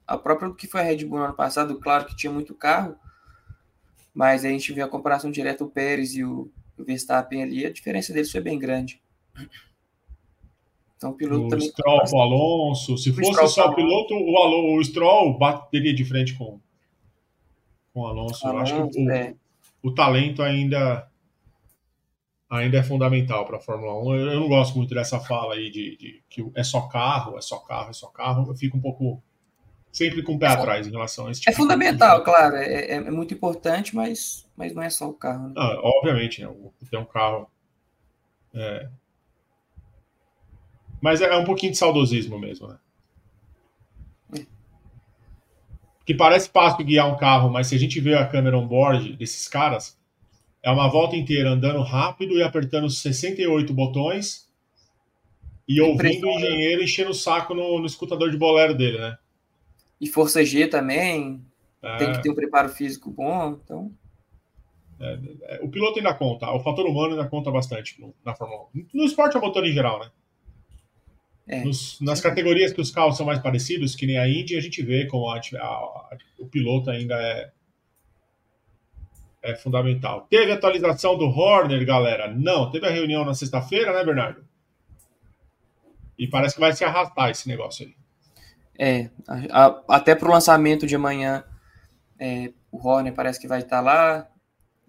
[0.08, 2.96] A própria que foi a Red Bull no ano passado, claro que tinha muito carro,
[4.14, 7.72] mas a gente vê a comparação direta o Pérez e o, o Verstappen ali, a
[7.74, 9.02] diferença deles foi bem grande.
[10.96, 11.68] Então o piloto o também.
[11.68, 12.98] Stroll, o Alonso.
[12.98, 16.60] Se o fosse Stroll, só o piloto, o, Alonso, o Stroll bateria de frente com,
[17.94, 18.48] com o Alonso.
[18.48, 19.36] Alonso Eu acho que o, é.
[19.84, 21.10] o talento ainda
[22.50, 24.16] ainda é fundamental para a Fórmula 1.
[24.16, 27.42] Eu, eu, não gosto muito dessa fala aí de, de, que é só carro, é
[27.42, 28.50] só carro, é só carro.
[28.50, 29.22] Eu fico um pouco
[29.92, 32.26] sempre com o pé é, atrás em relação a esse é tipo É fundamental, de...
[32.26, 35.48] claro, é, é, é, muito importante, mas, mas não é só o carro.
[35.48, 35.54] Né?
[35.58, 36.54] Ah, obviamente, né?
[36.90, 37.50] ter um carro.
[38.54, 38.90] É...
[41.02, 42.78] Mas é, um pouquinho de saudosismo mesmo, né?
[44.40, 44.46] É.
[46.06, 49.48] Que parece fácil guiar um carro, mas se a gente vê a câmera on-board desses
[49.48, 49.95] caras,
[50.66, 54.50] é uma volta inteira andando rápido e apertando 68 botões
[55.68, 59.16] e ouvindo o engenheiro enchendo o saco no, no escutador de bolero dele, né?
[60.02, 61.40] E Força G também.
[61.84, 61.98] É.
[61.98, 63.92] Tem que ter um preparo físico bom, então.
[65.00, 68.64] É, é, o piloto ainda conta, o fator humano ainda conta bastante no, na Fórmula
[68.76, 68.88] 1.
[68.92, 70.10] No esporte a motor em geral, né?
[71.48, 71.64] É.
[71.64, 74.82] Nos, nas categorias que os carros são mais parecidos, que nem a Indy, a gente
[74.82, 77.52] vê como a, a, a, o piloto ainda é,
[79.46, 80.26] é fundamental.
[80.30, 82.34] Teve atualização do Horner, galera?
[82.34, 82.72] Não.
[82.72, 84.44] Teve a reunião na sexta-feira, né, Bernardo?
[86.18, 87.96] E parece que vai se arrastar esse negócio aí.
[88.78, 89.10] É,
[89.52, 91.44] a, até para o lançamento de amanhã,
[92.20, 94.28] é, o Horner parece que vai estar lá,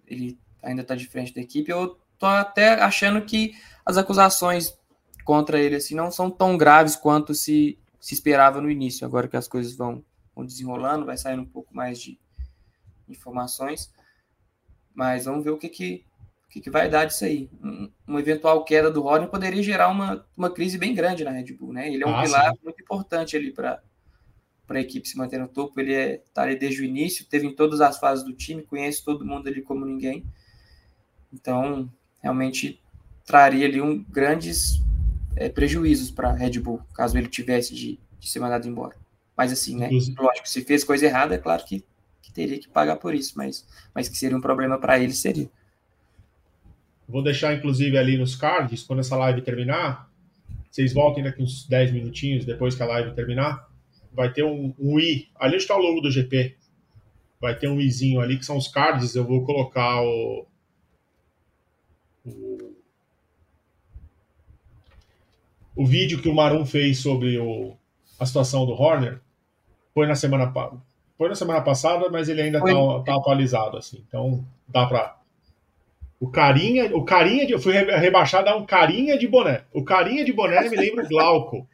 [0.06, 1.70] ele ainda está de frente da equipe.
[1.70, 3.52] Eu tô até achando que
[3.84, 4.76] as acusações
[5.24, 9.06] contra ele assim não são tão graves quanto se, se esperava no início.
[9.06, 10.02] Agora que as coisas vão,
[10.34, 12.18] vão desenrolando, vai saindo um pouco mais de
[13.08, 13.92] informações.
[14.96, 16.04] Mas vamos ver o que, que,
[16.48, 17.48] o que, que vai dar disso aí.
[17.62, 21.52] Um, uma eventual queda do Horner poderia gerar uma, uma crise bem grande na Red
[21.52, 21.92] Bull, né?
[21.92, 22.58] Ele é um ah, pilar sim.
[22.64, 23.80] muito importante ali para
[24.66, 25.78] para a equipe se manter no topo.
[25.78, 28.64] Ele está é, tá ali desde o início, teve em todas as fases do time,
[28.64, 30.24] conhece todo mundo ali como ninguém.
[31.32, 31.88] Então,
[32.20, 32.82] realmente
[33.24, 34.82] traria ali um, grandes
[35.36, 38.96] é, prejuízos para a Red Bull, caso ele tivesse de, de, ser mandado embora.
[39.36, 39.90] Mas assim, né?
[40.18, 41.84] Lógico, se fez coisa errada, é claro que,
[42.26, 43.64] que teria que pagar por isso, mas,
[43.94, 45.48] mas que seria um problema para ele, seria.
[47.08, 50.10] Vou deixar, inclusive, ali nos cards, quando essa live terminar,
[50.68, 53.68] vocês voltem daqui uns 10 minutinhos depois que a live terminar.
[54.12, 55.28] Vai ter um, um i.
[55.36, 56.56] Ali está o logo do GP.
[57.40, 59.14] Vai ter um izinho ali, que são os cards.
[59.14, 60.46] Eu vou colocar o,
[62.24, 62.74] o,
[65.76, 67.76] o vídeo que o Marum fez sobre o,
[68.18, 69.20] a situação do Horner.
[69.94, 70.52] Foi na semana,
[71.16, 73.76] foi na semana passada, mas ele ainda está tá atualizado.
[73.76, 74.02] assim.
[74.06, 75.16] Então dá para
[76.18, 79.64] o carinha, o carinha de, eu fui rebaixado a um carinha de boné.
[79.72, 81.68] O carinha de boné me lembra o Glauco,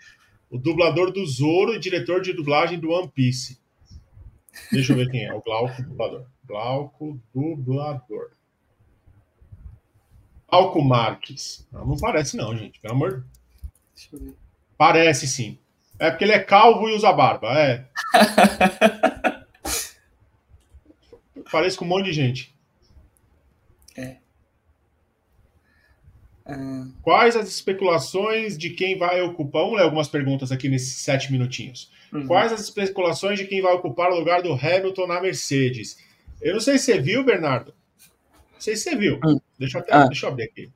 [0.50, 3.60] o dublador do Zoro e diretor de dublagem do One Piece.
[4.70, 6.26] Deixa eu ver quem é, o Glauco dublador.
[6.44, 8.30] Glauco dublador.
[10.50, 11.66] Glauco Marques.
[11.72, 13.24] Não, não parece não, gente, pelo amor.
[13.94, 14.34] Deixa eu ver.
[14.76, 15.56] Parece sim.
[15.98, 17.86] É porque ele é calvo e usa barba, é.
[21.52, 22.56] Parece com um monte de gente.
[23.94, 24.16] É.
[27.02, 29.62] Quais as especulações de quem vai ocupar?
[29.62, 31.90] Vamos ler algumas perguntas aqui nesses sete minutinhos.
[32.12, 32.26] Uhum.
[32.26, 35.98] Quais as especulações de quem vai ocupar o lugar do Hamilton na Mercedes?
[36.40, 37.74] Eu não sei se você viu, Bernardo.
[38.54, 39.20] Não sei se você viu.
[39.22, 39.40] Uhum.
[39.58, 40.06] Deixa, eu até, ah.
[40.06, 40.70] deixa eu abrir aqui.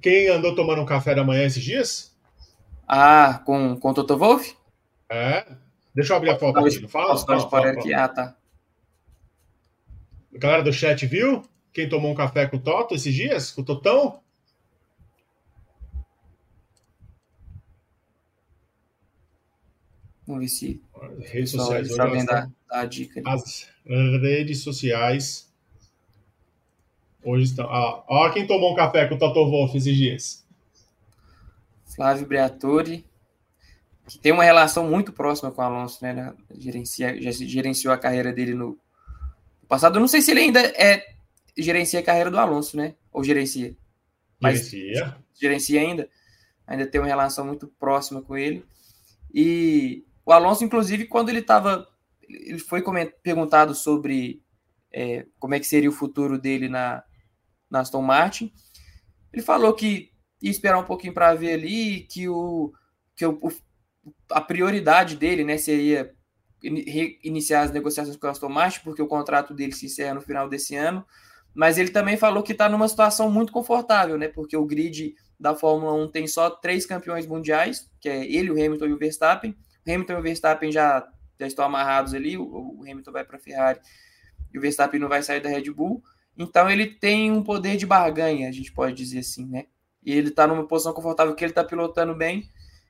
[0.00, 2.16] Quem andou tomando um café da manhã esses dias?
[2.88, 4.56] Ah, com, com o Toto Wolff?
[5.08, 5.46] É.
[5.94, 6.80] Deixa eu abrir a foto aqui.
[6.80, 7.16] Não fala?
[7.16, 7.94] Fala, fala, fala, aqui.
[7.94, 8.36] Ah, tá.
[10.34, 11.42] A galera do chat viu?
[11.72, 13.50] Quem tomou um café com o Toto esses dias?
[13.50, 14.20] Com o Totão?
[20.26, 20.82] Vamos ver se.
[21.30, 21.90] redes sociais.
[21.90, 23.20] Hoje elas dar a dica.
[23.24, 23.42] Ali.
[23.42, 23.70] As
[24.22, 25.52] redes sociais.
[27.24, 27.68] Hoje estão.
[27.68, 30.46] Ah, olha quem tomou um café com o Toto Wolff esses dias.
[31.94, 33.04] Flávio Briatore,
[34.08, 36.34] que tem uma relação muito próxima com o Alonso, né?
[36.56, 38.78] Gerencia, já gerenciou a carreira dele no
[39.72, 39.96] passado.
[39.96, 41.02] Eu não sei se ele ainda é
[41.56, 42.94] gerencia a carreira do Alonso, né?
[43.10, 43.74] Ou gerencia.
[44.38, 45.16] Mas gerencia.
[45.32, 46.10] Gerencia ainda.
[46.66, 48.66] Ainda tem uma relação muito próxima com ele.
[49.32, 51.88] E o Alonso, inclusive, quando ele estava.
[52.28, 52.82] Ele foi
[53.22, 54.42] perguntado sobre
[54.92, 57.02] é, como é que seria o futuro dele na,
[57.70, 58.52] na Aston Martin.
[59.32, 60.12] Ele falou que
[60.42, 62.74] ia esperar um pouquinho para ver ali que, o,
[63.16, 63.38] que o,
[64.30, 66.14] a prioridade dele né, seria
[66.62, 70.48] iniciar as negociações com a Aston Martin, porque o contrato dele se encerra no final
[70.48, 71.04] desse ano.
[71.54, 74.28] Mas ele também falou que está numa situação muito confortável, né?
[74.28, 78.54] Porque o grid da Fórmula 1 tem só três campeões mundiais, que é ele, o
[78.54, 79.56] Hamilton e o Verstappen.
[79.86, 81.06] Hamilton e o Verstappen já,
[81.38, 83.80] já estão amarrados ali, o, o Hamilton vai para a Ferrari
[84.52, 86.02] e o Verstappen não vai sair da Red Bull.
[86.38, 89.66] Então ele tem um poder de barganha, a gente pode dizer assim, né?
[90.04, 92.48] E ele está numa posição confortável que ele está pilotando bem.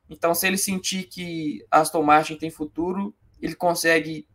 [0.09, 4.26] Então, se ele sentir que Aston Martin tem futuro, ele consegue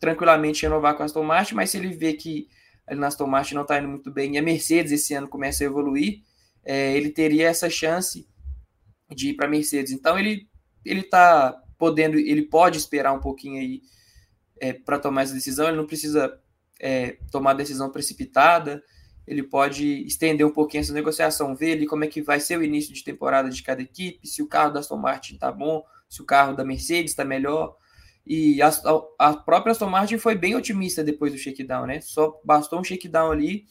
[0.00, 2.48] tranquilamente renovar com a Aston Martin, mas se ele vê que
[2.88, 5.62] ele na Aston Martin não está indo muito bem e a Mercedes esse ano começa
[5.62, 6.22] a evoluir,
[6.64, 8.28] é, ele teria essa chance
[9.10, 9.92] de ir para a Mercedes.
[9.92, 10.48] Então, ele
[10.84, 13.82] ele está podendo, ele pode esperar um pouquinho aí
[14.60, 16.40] é, para tomar essa decisão, ele não precisa
[16.80, 18.82] é, tomar decisão precipitada,
[19.26, 22.64] ele pode estender um pouquinho essa negociação, ver ali como é que vai ser o
[22.64, 26.20] início de temporada de cada equipe, se o carro da Aston Martin está bom, se
[26.20, 27.76] o carro da Mercedes está melhor.
[28.26, 28.70] E a,
[29.18, 32.00] a, própria Aston Martin foi bem otimista depois do shakedown, né?
[32.00, 33.66] Só bastou um shakedown ali.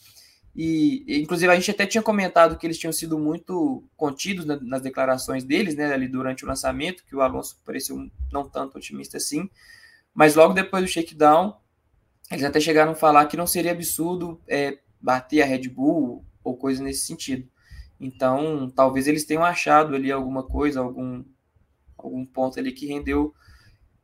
[0.54, 5.46] E, inclusive, a gente até tinha comentado que eles tinham sido muito contidos nas declarações
[5.46, 5.94] deles, né?
[5.94, 9.50] Ali durante o lançamento, que o Alonso pareceu não tanto otimista assim.
[10.14, 11.56] Mas logo depois do shakedown,
[12.30, 16.58] eles até chegaram a falar que não seria absurdo é, bater a Red Bull ou
[16.58, 17.48] coisa nesse sentido.
[18.00, 21.24] Então, talvez eles tenham achado ali alguma coisa, algum,
[21.98, 23.34] algum ponto ali que rendeu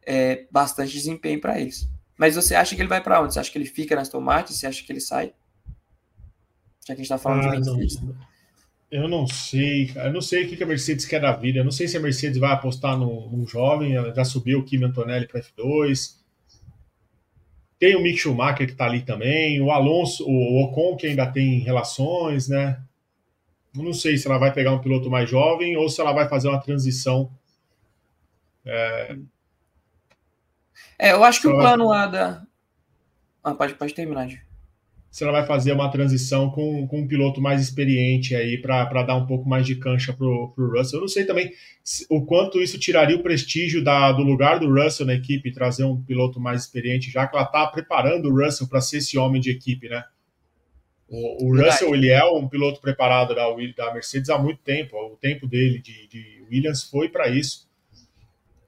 [0.07, 1.87] é, bastante desempenho para eles.
[2.17, 3.33] Mas você acha que ele vai para onde?
[3.33, 4.57] Você acha que ele fica nas tomates?
[4.57, 5.33] Você acha que ele sai?
[6.87, 8.01] Já que a gente está falando ah, de Mercedes.
[8.01, 8.15] Não,
[8.89, 11.59] eu não sei, Eu não sei o que a Mercedes quer da vida.
[11.59, 13.95] Eu não sei se a Mercedes vai apostar num, num jovem.
[13.95, 16.15] Ela já subiu o Kimi Antonelli para F2.
[17.77, 19.61] Tem o Mick Schumacher que está ali também.
[19.61, 22.81] O Alonso, o Ocon que ainda tem relações, né?
[23.75, 26.27] Eu não sei se ela vai pegar um piloto mais jovem ou se ela vai
[26.27, 27.29] fazer uma transição.
[28.65, 29.17] É,
[30.97, 32.41] é eu acho que o plano lá da.
[33.43, 34.47] Ah, pode, pode terminar, Gil
[35.17, 39.15] se ela vai fazer uma transição com, com um piloto mais experiente aí para dar
[39.15, 40.99] um pouco mais de cancha para o Russell.
[40.99, 41.51] Eu não sei também
[42.09, 45.99] o quanto isso tiraria o prestígio da, do lugar do Russell na equipe, trazer um
[46.03, 49.49] piloto mais experiente, já que ela está preparando o Russell para ser esse homem de
[49.49, 50.03] equipe, né?
[51.07, 54.95] O, o Russell ele é um piloto preparado da, da Mercedes há muito tempo.
[54.97, 57.66] O tempo dele de, de Williams foi para isso.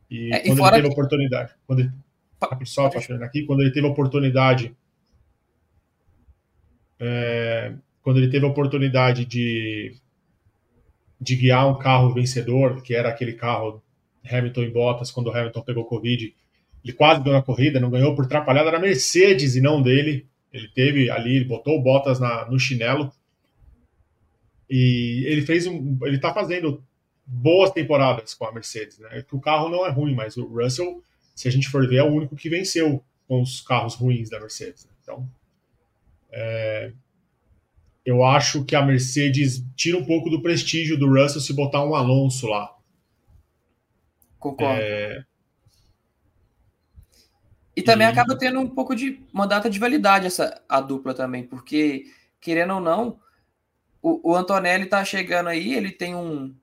[0.10, 0.93] E é, quando e ele teve que...
[0.93, 1.91] oportunidade, quando ele,
[2.66, 4.76] só aqui, quando ele teve oportunidade
[6.99, 9.95] é, quando ele teve a oportunidade de,
[11.20, 13.82] de guiar um carro vencedor, que era aquele carro
[14.30, 16.34] Hamilton e Bottas, quando o Hamilton pegou Covid,
[16.84, 20.28] ele quase ganhou a corrida, não ganhou por atrapalhada na Mercedes e não dele.
[20.51, 23.12] Ele teve ali, ele botou o Bottas na, no chinelo.
[24.70, 25.97] E ele fez um.
[26.03, 26.84] Ele tá fazendo
[27.32, 29.23] boas temporadas com a Mercedes, né?
[29.32, 31.03] O carro não é ruim, mas o Russell,
[31.36, 34.39] se a gente for ver, é o único que venceu com os carros ruins da
[34.39, 34.86] Mercedes.
[34.86, 34.91] Né?
[35.03, 35.30] Então,
[36.32, 36.91] é,
[38.03, 41.93] eu acho que a Mercedes tira um pouco do prestígio do Russell se botar um
[41.93, 42.75] Alonso lá.
[44.39, 44.82] Concordo.
[44.82, 45.23] É...
[47.75, 48.09] E também e...
[48.09, 52.05] acaba tendo um pouco de uma data de validade essa a dupla também, porque
[52.41, 53.19] querendo ou não,
[54.01, 56.55] o, o Antonelli tá chegando aí, ele tem um,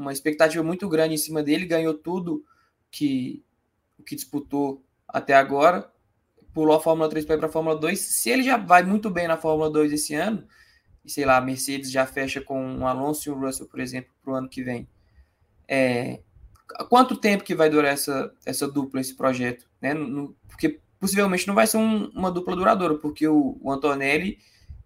[0.00, 2.44] uma expectativa muito grande em cima dele, ganhou tudo
[2.90, 3.44] que
[4.06, 5.90] que disputou até agora
[6.52, 7.98] pulou a Fórmula 3 para ir para a Fórmula 2.
[7.98, 10.44] Se ele já vai muito bem na Fórmula 2 esse ano,
[11.04, 14.10] e sei lá, a Mercedes já fecha com o Alonso e o Russell, por exemplo,
[14.22, 14.88] para o ano que vem.
[15.66, 16.20] É,
[16.88, 19.68] quanto tempo que vai durar essa, essa dupla, esse projeto?
[19.80, 19.94] Né?
[19.94, 24.38] No, porque possivelmente não vai ser um, uma dupla duradoura, porque o, o Antonelli,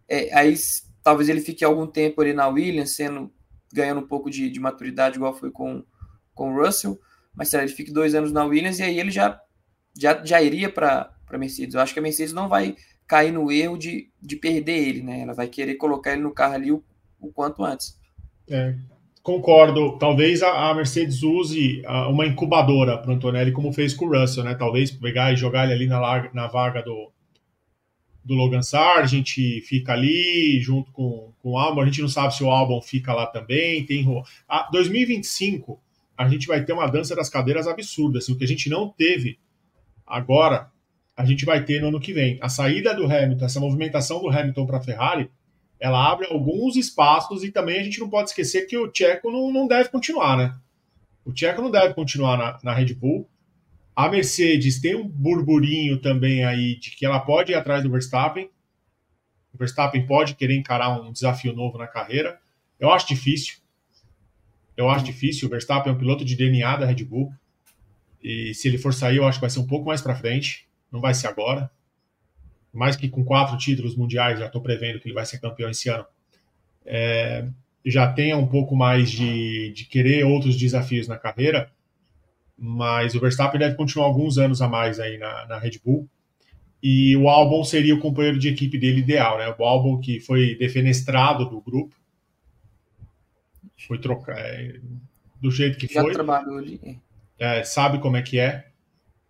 [0.09, 0.55] é, aí
[1.03, 3.33] talvez ele fique algum tempo ali na Williams, sendo,
[3.75, 5.85] ganhando um pouco de, de maturidade, igual foi com,
[6.33, 6.99] com o Russell,
[7.35, 9.41] mas será ele fique dois anos na Williams e aí ele já,
[9.99, 11.75] já, já iria para a Mercedes.
[11.75, 15.21] Eu acho que a Mercedes não vai cair no erro de, de perder ele, né?
[15.21, 16.83] Ela vai querer colocar ele no carro ali o,
[17.21, 17.99] o quanto antes.
[18.49, 18.77] É,
[19.23, 19.99] concordo.
[19.99, 24.21] Talvez a, a Mercedes use a, uma incubadora para o Antonelli, como fez com o
[24.21, 24.55] Russell, né?
[24.55, 27.11] Talvez pegar e jogar ele ali na, na vaga do,
[28.25, 31.83] do Logan Sargent, fica ali junto com, com o Albon.
[31.83, 33.85] A gente não sabe se o Albon fica lá também.
[33.85, 34.05] Tem
[34.49, 35.81] a 2025
[36.17, 38.89] a gente vai ter uma dança das cadeiras absurda, assim, o que a gente não
[38.89, 39.37] teve
[40.07, 40.71] agora
[41.17, 42.39] a gente vai ter no ano que vem.
[42.41, 45.31] A saída do Hamilton, essa movimentação do Hamilton para a Ferrari,
[45.79, 49.53] ela abre alguns espaços e também a gente não pode esquecer que o Tcheco não,
[49.53, 50.55] não deve continuar, né?
[51.25, 53.29] O Tcheco não deve continuar na, na Red Bull.
[53.95, 58.51] A Mercedes tem um burburinho também aí de que ela pode ir atrás do Verstappen.
[59.53, 62.41] O Verstappen pode querer encarar um desafio novo na carreira.
[62.79, 63.59] Eu acho difícil.
[64.77, 65.47] Eu acho difícil.
[65.47, 67.33] O Verstappen é um piloto de DNA da Red Bull.
[68.23, 70.67] E se ele for sair, eu acho que vai ser um pouco mais para frente
[70.95, 71.69] não vai ser agora.
[72.73, 75.89] Mais que com quatro títulos mundiais, já estou prevendo que ele vai ser campeão esse
[75.89, 76.07] ano.
[76.87, 77.49] É,
[77.85, 81.71] já tenha um pouco mais de, de querer outros desafios na carreira,
[82.57, 86.09] mas o Verstappen deve continuar alguns anos a mais aí na, na Red Bull.
[86.83, 89.55] E o Albon seria o companheiro de equipe dele ideal, né?
[89.59, 91.97] O Albon que foi defenestrado do grupo,
[93.87, 94.81] foi trocar é,
[95.41, 96.13] do jeito que já foi.
[96.13, 96.99] trabalhou ali.
[97.39, 98.67] É, sabe como é que é.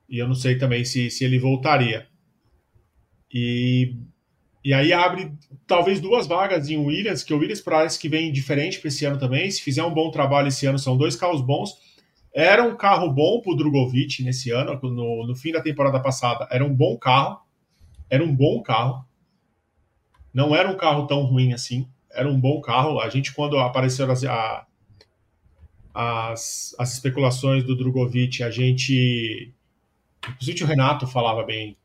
[0.09, 2.07] E eu não sei também se, se ele voltaria.
[3.33, 3.97] E,
[4.63, 5.33] e aí abre
[5.67, 9.19] talvez duas vagas em Williams, que o Williams parece que vem diferente para esse ano
[9.19, 9.51] também.
[9.51, 11.77] Se fizer um bom trabalho esse ano, são dois carros bons.
[12.35, 16.49] Era um carro bom para o Drogovic nesse ano, no, no fim da temporada passada.
[16.51, 17.41] Era um bom carro.
[18.11, 19.05] Era um bom carro.
[20.33, 21.89] Não era um carro tão ruim assim.
[22.11, 23.01] Era um bom carro.
[23.01, 24.67] A gente, quando apareceram as, a,
[25.95, 29.55] as, as especulações do Drogovic, a gente
[30.29, 31.77] Inclusive o Renato falava bem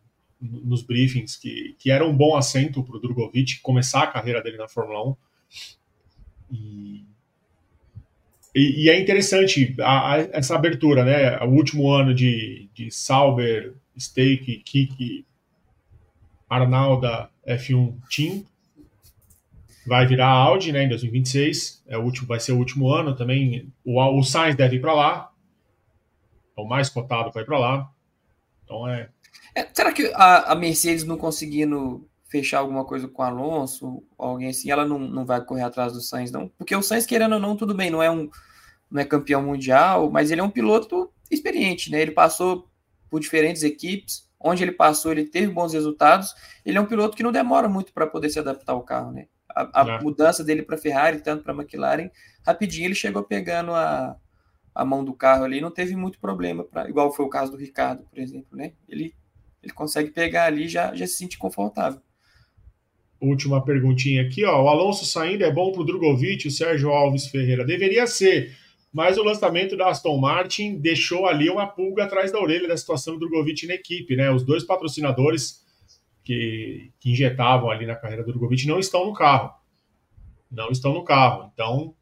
[0.42, 4.58] nos briefings que, que era um bom assento para o Drogovic começar a carreira dele
[4.58, 5.16] na Fórmula 1.
[6.52, 7.06] E,
[8.54, 11.38] e, e é interessante a, a, essa abertura, né?
[11.40, 15.26] O último ano de, de Sauber, Stake, Kiki,
[16.50, 18.44] Arnalda, F1 Team.
[19.86, 21.84] vai virar Audi, né, em 2026.
[21.88, 23.72] É o último, vai ser o último ano também.
[23.86, 25.32] O, o Sainz deve ir para lá.
[26.58, 27.92] É o mais cotado vai para lá.
[28.64, 29.10] Então é...
[29.56, 29.68] é.
[29.74, 34.70] Será que a, a, Mercedes não conseguindo fechar alguma coisa com o Alonso, alguém assim,
[34.70, 36.48] ela não, não vai correr atrás do Sainz, não?
[36.58, 38.30] Porque o Sainz, querendo ou não, tudo bem, não é um
[38.90, 42.02] não é campeão mundial, mas ele é um piloto experiente, né?
[42.02, 42.68] Ele passou
[43.10, 46.34] por diferentes equipes, onde ele passou, ele teve bons resultados.
[46.66, 49.28] Ele é um piloto que não demora muito para poder se adaptar ao carro, né?
[49.56, 52.10] A, a mudança dele para Ferrari, tanto para McLaren,
[52.46, 54.16] rapidinho ele chegou pegando a,
[54.74, 57.58] a mão do carro ali, não teve muito problema, pra, igual foi o caso do
[57.58, 58.74] Ricardo, por exemplo, né?
[58.88, 59.14] Ele,
[59.62, 62.02] ele consegue pegar ali e já, já se sente confortável.
[63.22, 64.64] Última perguntinha aqui, ó.
[64.64, 67.66] O Alonso saindo é bom para o Drogovic, o Sérgio Alves Ferreira.
[67.66, 68.56] Deveria ser,
[68.94, 73.16] mas o lançamento da Aston Martin deixou ali uma pulga atrás da orelha da situação
[73.16, 74.32] do Drogovic na equipe, né?
[74.32, 75.66] Os dois patrocinadores
[76.24, 79.54] que, que injetavam ali na carreira do Drogovic não estão no carro.
[80.50, 81.52] Não estão no carro.
[81.54, 81.94] Então,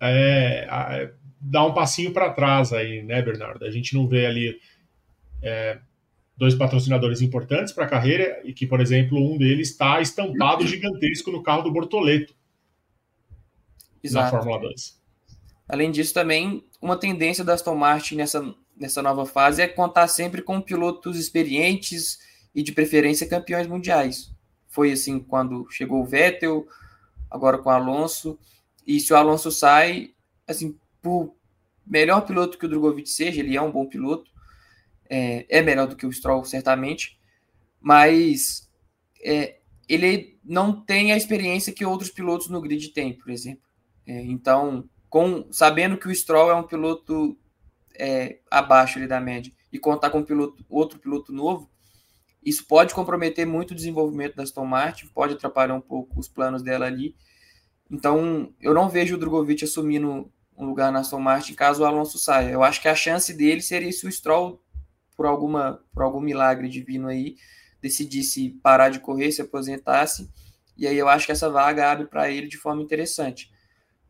[0.00, 3.64] é, é, dá um passinho para trás aí, né, Bernardo?
[3.64, 4.58] A gente não vê ali
[5.42, 5.78] é,
[6.40, 11.30] dois patrocinadores importantes para a carreira e que, por exemplo, um deles está estampado gigantesco
[11.30, 12.34] no carro do Bortoleto
[14.02, 14.24] Exato.
[14.24, 14.98] na Fórmula 2.
[15.68, 20.40] Além disso, também uma tendência da Aston Martin nessa, nessa nova fase é contar sempre
[20.40, 22.18] com pilotos experientes
[22.54, 24.34] e de preferência campeões mundiais.
[24.66, 26.66] Foi assim quando chegou o Vettel,
[27.30, 28.38] agora com o Alonso.
[28.86, 30.14] E se o Alonso sai,
[30.48, 31.34] assim, por
[31.86, 34.29] melhor piloto que o Drogovic seja, ele é um bom piloto,
[35.10, 37.18] é, é melhor do que o Stroll, certamente,
[37.80, 38.70] mas
[39.24, 39.58] é,
[39.88, 43.64] ele não tem a experiência que outros pilotos no grid têm, por exemplo.
[44.06, 47.36] É, então, com sabendo que o Stroll é um piloto
[47.98, 51.68] é, abaixo ali da média e contar com um piloto, outro piloto novo,
[52.42, 56.62] isso pode comprometer muito o desenvolvimento da Aston Martin, pode atrapalhar um pouco os planos
[56.62, 57.14] dela ali.
[57.90, 62.18] Então, eu não vejo o Drogovic assumindo um lugar na Aston Martin caso o Alonso
[62.18, 62.50] saia.
[62.50, 64.62] Eu acho que a chance dele seria se o Stroll,
[65.20, 67.36] por, alguma, por algum milagre divino aí,
[67.82, 70.30] decidisse parar de correr, se aposentasse.
[70.78, 73.50] E aí eu acho que essa vaga abre para ele de forma interessante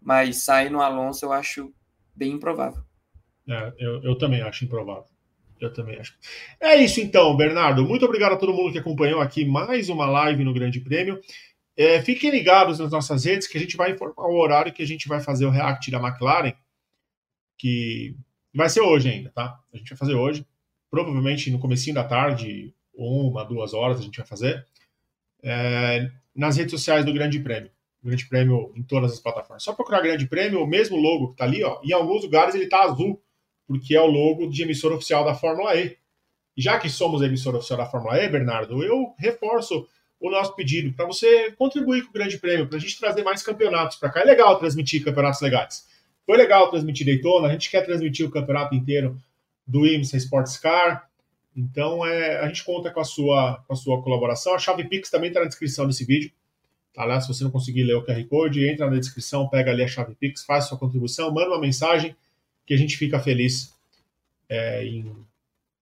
[0.01, 1.73] mas sair no Alonso eu acho
[2.15, 2.83] bem improvável.
[3.49, 5.05] É, eu, eu também acho improvável.
[5.61, 6.17] Eu também acho.
[6.59, 7.85] É isso então, Bernardo.
[7.85, 11.21] Muito obrigado a todo mundo que acompanhou aqui mais uma live no Grande Prêmio.
[11.77, 14.87] É, fiquem ligados nas nossas redes que a gente vai informar o horário que a
[14.87, 16.55] gente vai fazer o react da McLaren,
[17.59, 18.17] que
[18.55, 19.59] vai ser hoje ainda, tá?
[19.73, 20.47] A gente vai fazer hoje.
[20.91, 24.67] Provavelmente no comecinho da tarde, uma, duas horas a gente vai fazer.
[25.43, 27.71] É, nas redes sociais do Grande Prêmio.
[28.03, 29.63] Grande Prêmio em todas as plataformas.
[29.63, 32.65] Só procurar Grande Prêmio, o mesmo logo que está ali, ó, em alguns lugares ele
[32.65, 33.23] está azul,
[33.67, 35.97] porque é o logo de emissora oficial da Fórmula E.
[36.57, 39.87] Já que somos a emissora oficial da Fórmula E, Bernardo, eu reforço
[40.19, 43.43] o nosso pedido para você contribuir com o Grande Prêmio, para a gente trazer mais
[43.43, 44.21] campeonatos para cá.
[44.21, 45.89] É legal transmitir campeonatos legais.
[46.27, 49.17] Foi legal transmitir Daytona, a gente quer transmitir o campeonato inteiro
[49.71, 51.09] do IMSA Sports Car.
[51.57, 54.55] Então, é, a gente conta com a sua, com a sua colaboração.
[54.55, 56.31] A chave Pix também está na descrição desse vídeo.
[56.93, 59.83] Tá lá, se você não conseguir ler o QR Code, entra na descrição, pega ali
[59.83, 62.17] a chave Pix, faz sua contribuição, manda uma mensagem
[62.67, 63.73] que a gente fica feliz
[64.49, 65.15] é, em,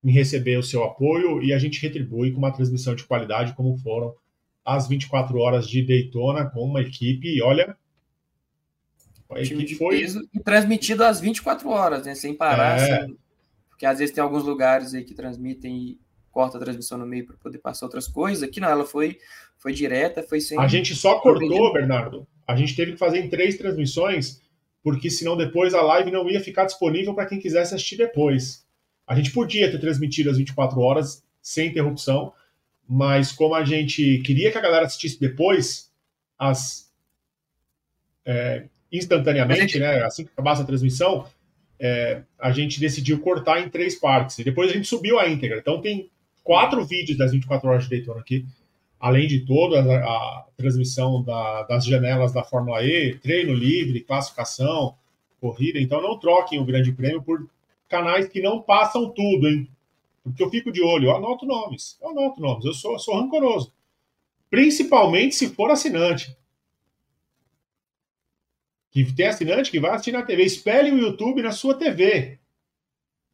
[0.05, 3.77] em, receber o seu apoio e a gente retribui com uma transmissão de qualidade, como
[3.79, 4.15] foram
[4.65, 7.75] as 24 horas de Daytona com uma equipe, olha.
[9.31, 10.05] A equipe foi.
[10.35, 12.15] E transmitido às 24 horas, né?
[12.15, 12.79] Sem parar.
[12.79, 13.07] É...
[13.07, 13.17] Sem...
[13.79, 16.01] Porque às vezes tem alguns lugares aí que transmitem e
[16.33, 18.43] corta a transmissão no meio para poder passar outras coisas.
[18.43, 19.21] Aqui não, ela foi
[19.57, 20.59] foi direta, foi sem.
[20.59, 22.27] A gente só cortou, Bernardo.
[22.45, 24.43] A gente teve que fazer em três transmissões,
[24.83, 28.67] porque senão depois a live não ia ficar disponível para quem quisesse assistir depois.
[29.07, 32.33] A gente podia ter transmitido as 24 horas sem interrupção,
[32.89, 35.93] mas como a gente queria que a galera assistisse depois,
[36.37, 36.93] as
[38.27, 39.79] é, instantaneamente, gente...
[39.79, 41.29] né, assim que acabasse a transmissão,
[41.81, 44.39] é, a gente decidiu cortar em três partes.
[44.39, 45.59] E depois a gente subiu a íntegra.
[45.59, 46.11] Então tem
[46.43, 48.45] quatro vídeos das 24 horas de Daytona aqui
[49.01, 54.97] além de toda a, a transmissão da, das janelas da Fórmula E, treino livre, classificação,
[55.41, 55.79] corrida.
[55.79, 57.49] Então não troquem o Grande Prêmio por
[57.89, 59.69] canais que não passam tudo, hein?
[60.25, 63.73] Porque eu fico de olho, eu anoto nomes, eu anoto nomes, eu sou, sou rancoroso.
[64.51, 66.37] Principalmente se for assinante.
[69.05, 70.43] Que tem assinante que vai assistir na TV.
[70.43, 72.39] Espelhe o YouTube na sua TV.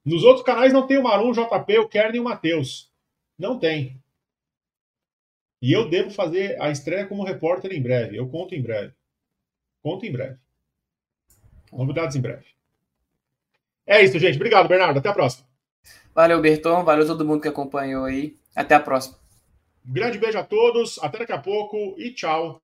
[0.05, 2.93] Nos outros canais não tem o Marum, o JP, o Kern e o Matheus.
[3.39, 3.99] Não tem.
[5.63, 8.17] E eu devo fazer a estreia como repórter em breve.
[8.17, 8.93] Eu conto em breve.
[9.83, 10.39] Conto em breve.
[11.73, 12.45] Novidades em breve.
[13.87, 14.37] É isso, gente.
[14.37, 14.99] Obrigado, Bernardo.
[14.99, 15.49] Até a próxima.
[16.15, 16.85] Valeu, Berton.
[16.85, 18.37] Valeu todo mundo que acompanhou aí.
[18.55, 19.19] Até a próxima.
[19.83, 20.99] grande beijo a todos.
[21.03, 22.64] Até daqui a pouco e tchau.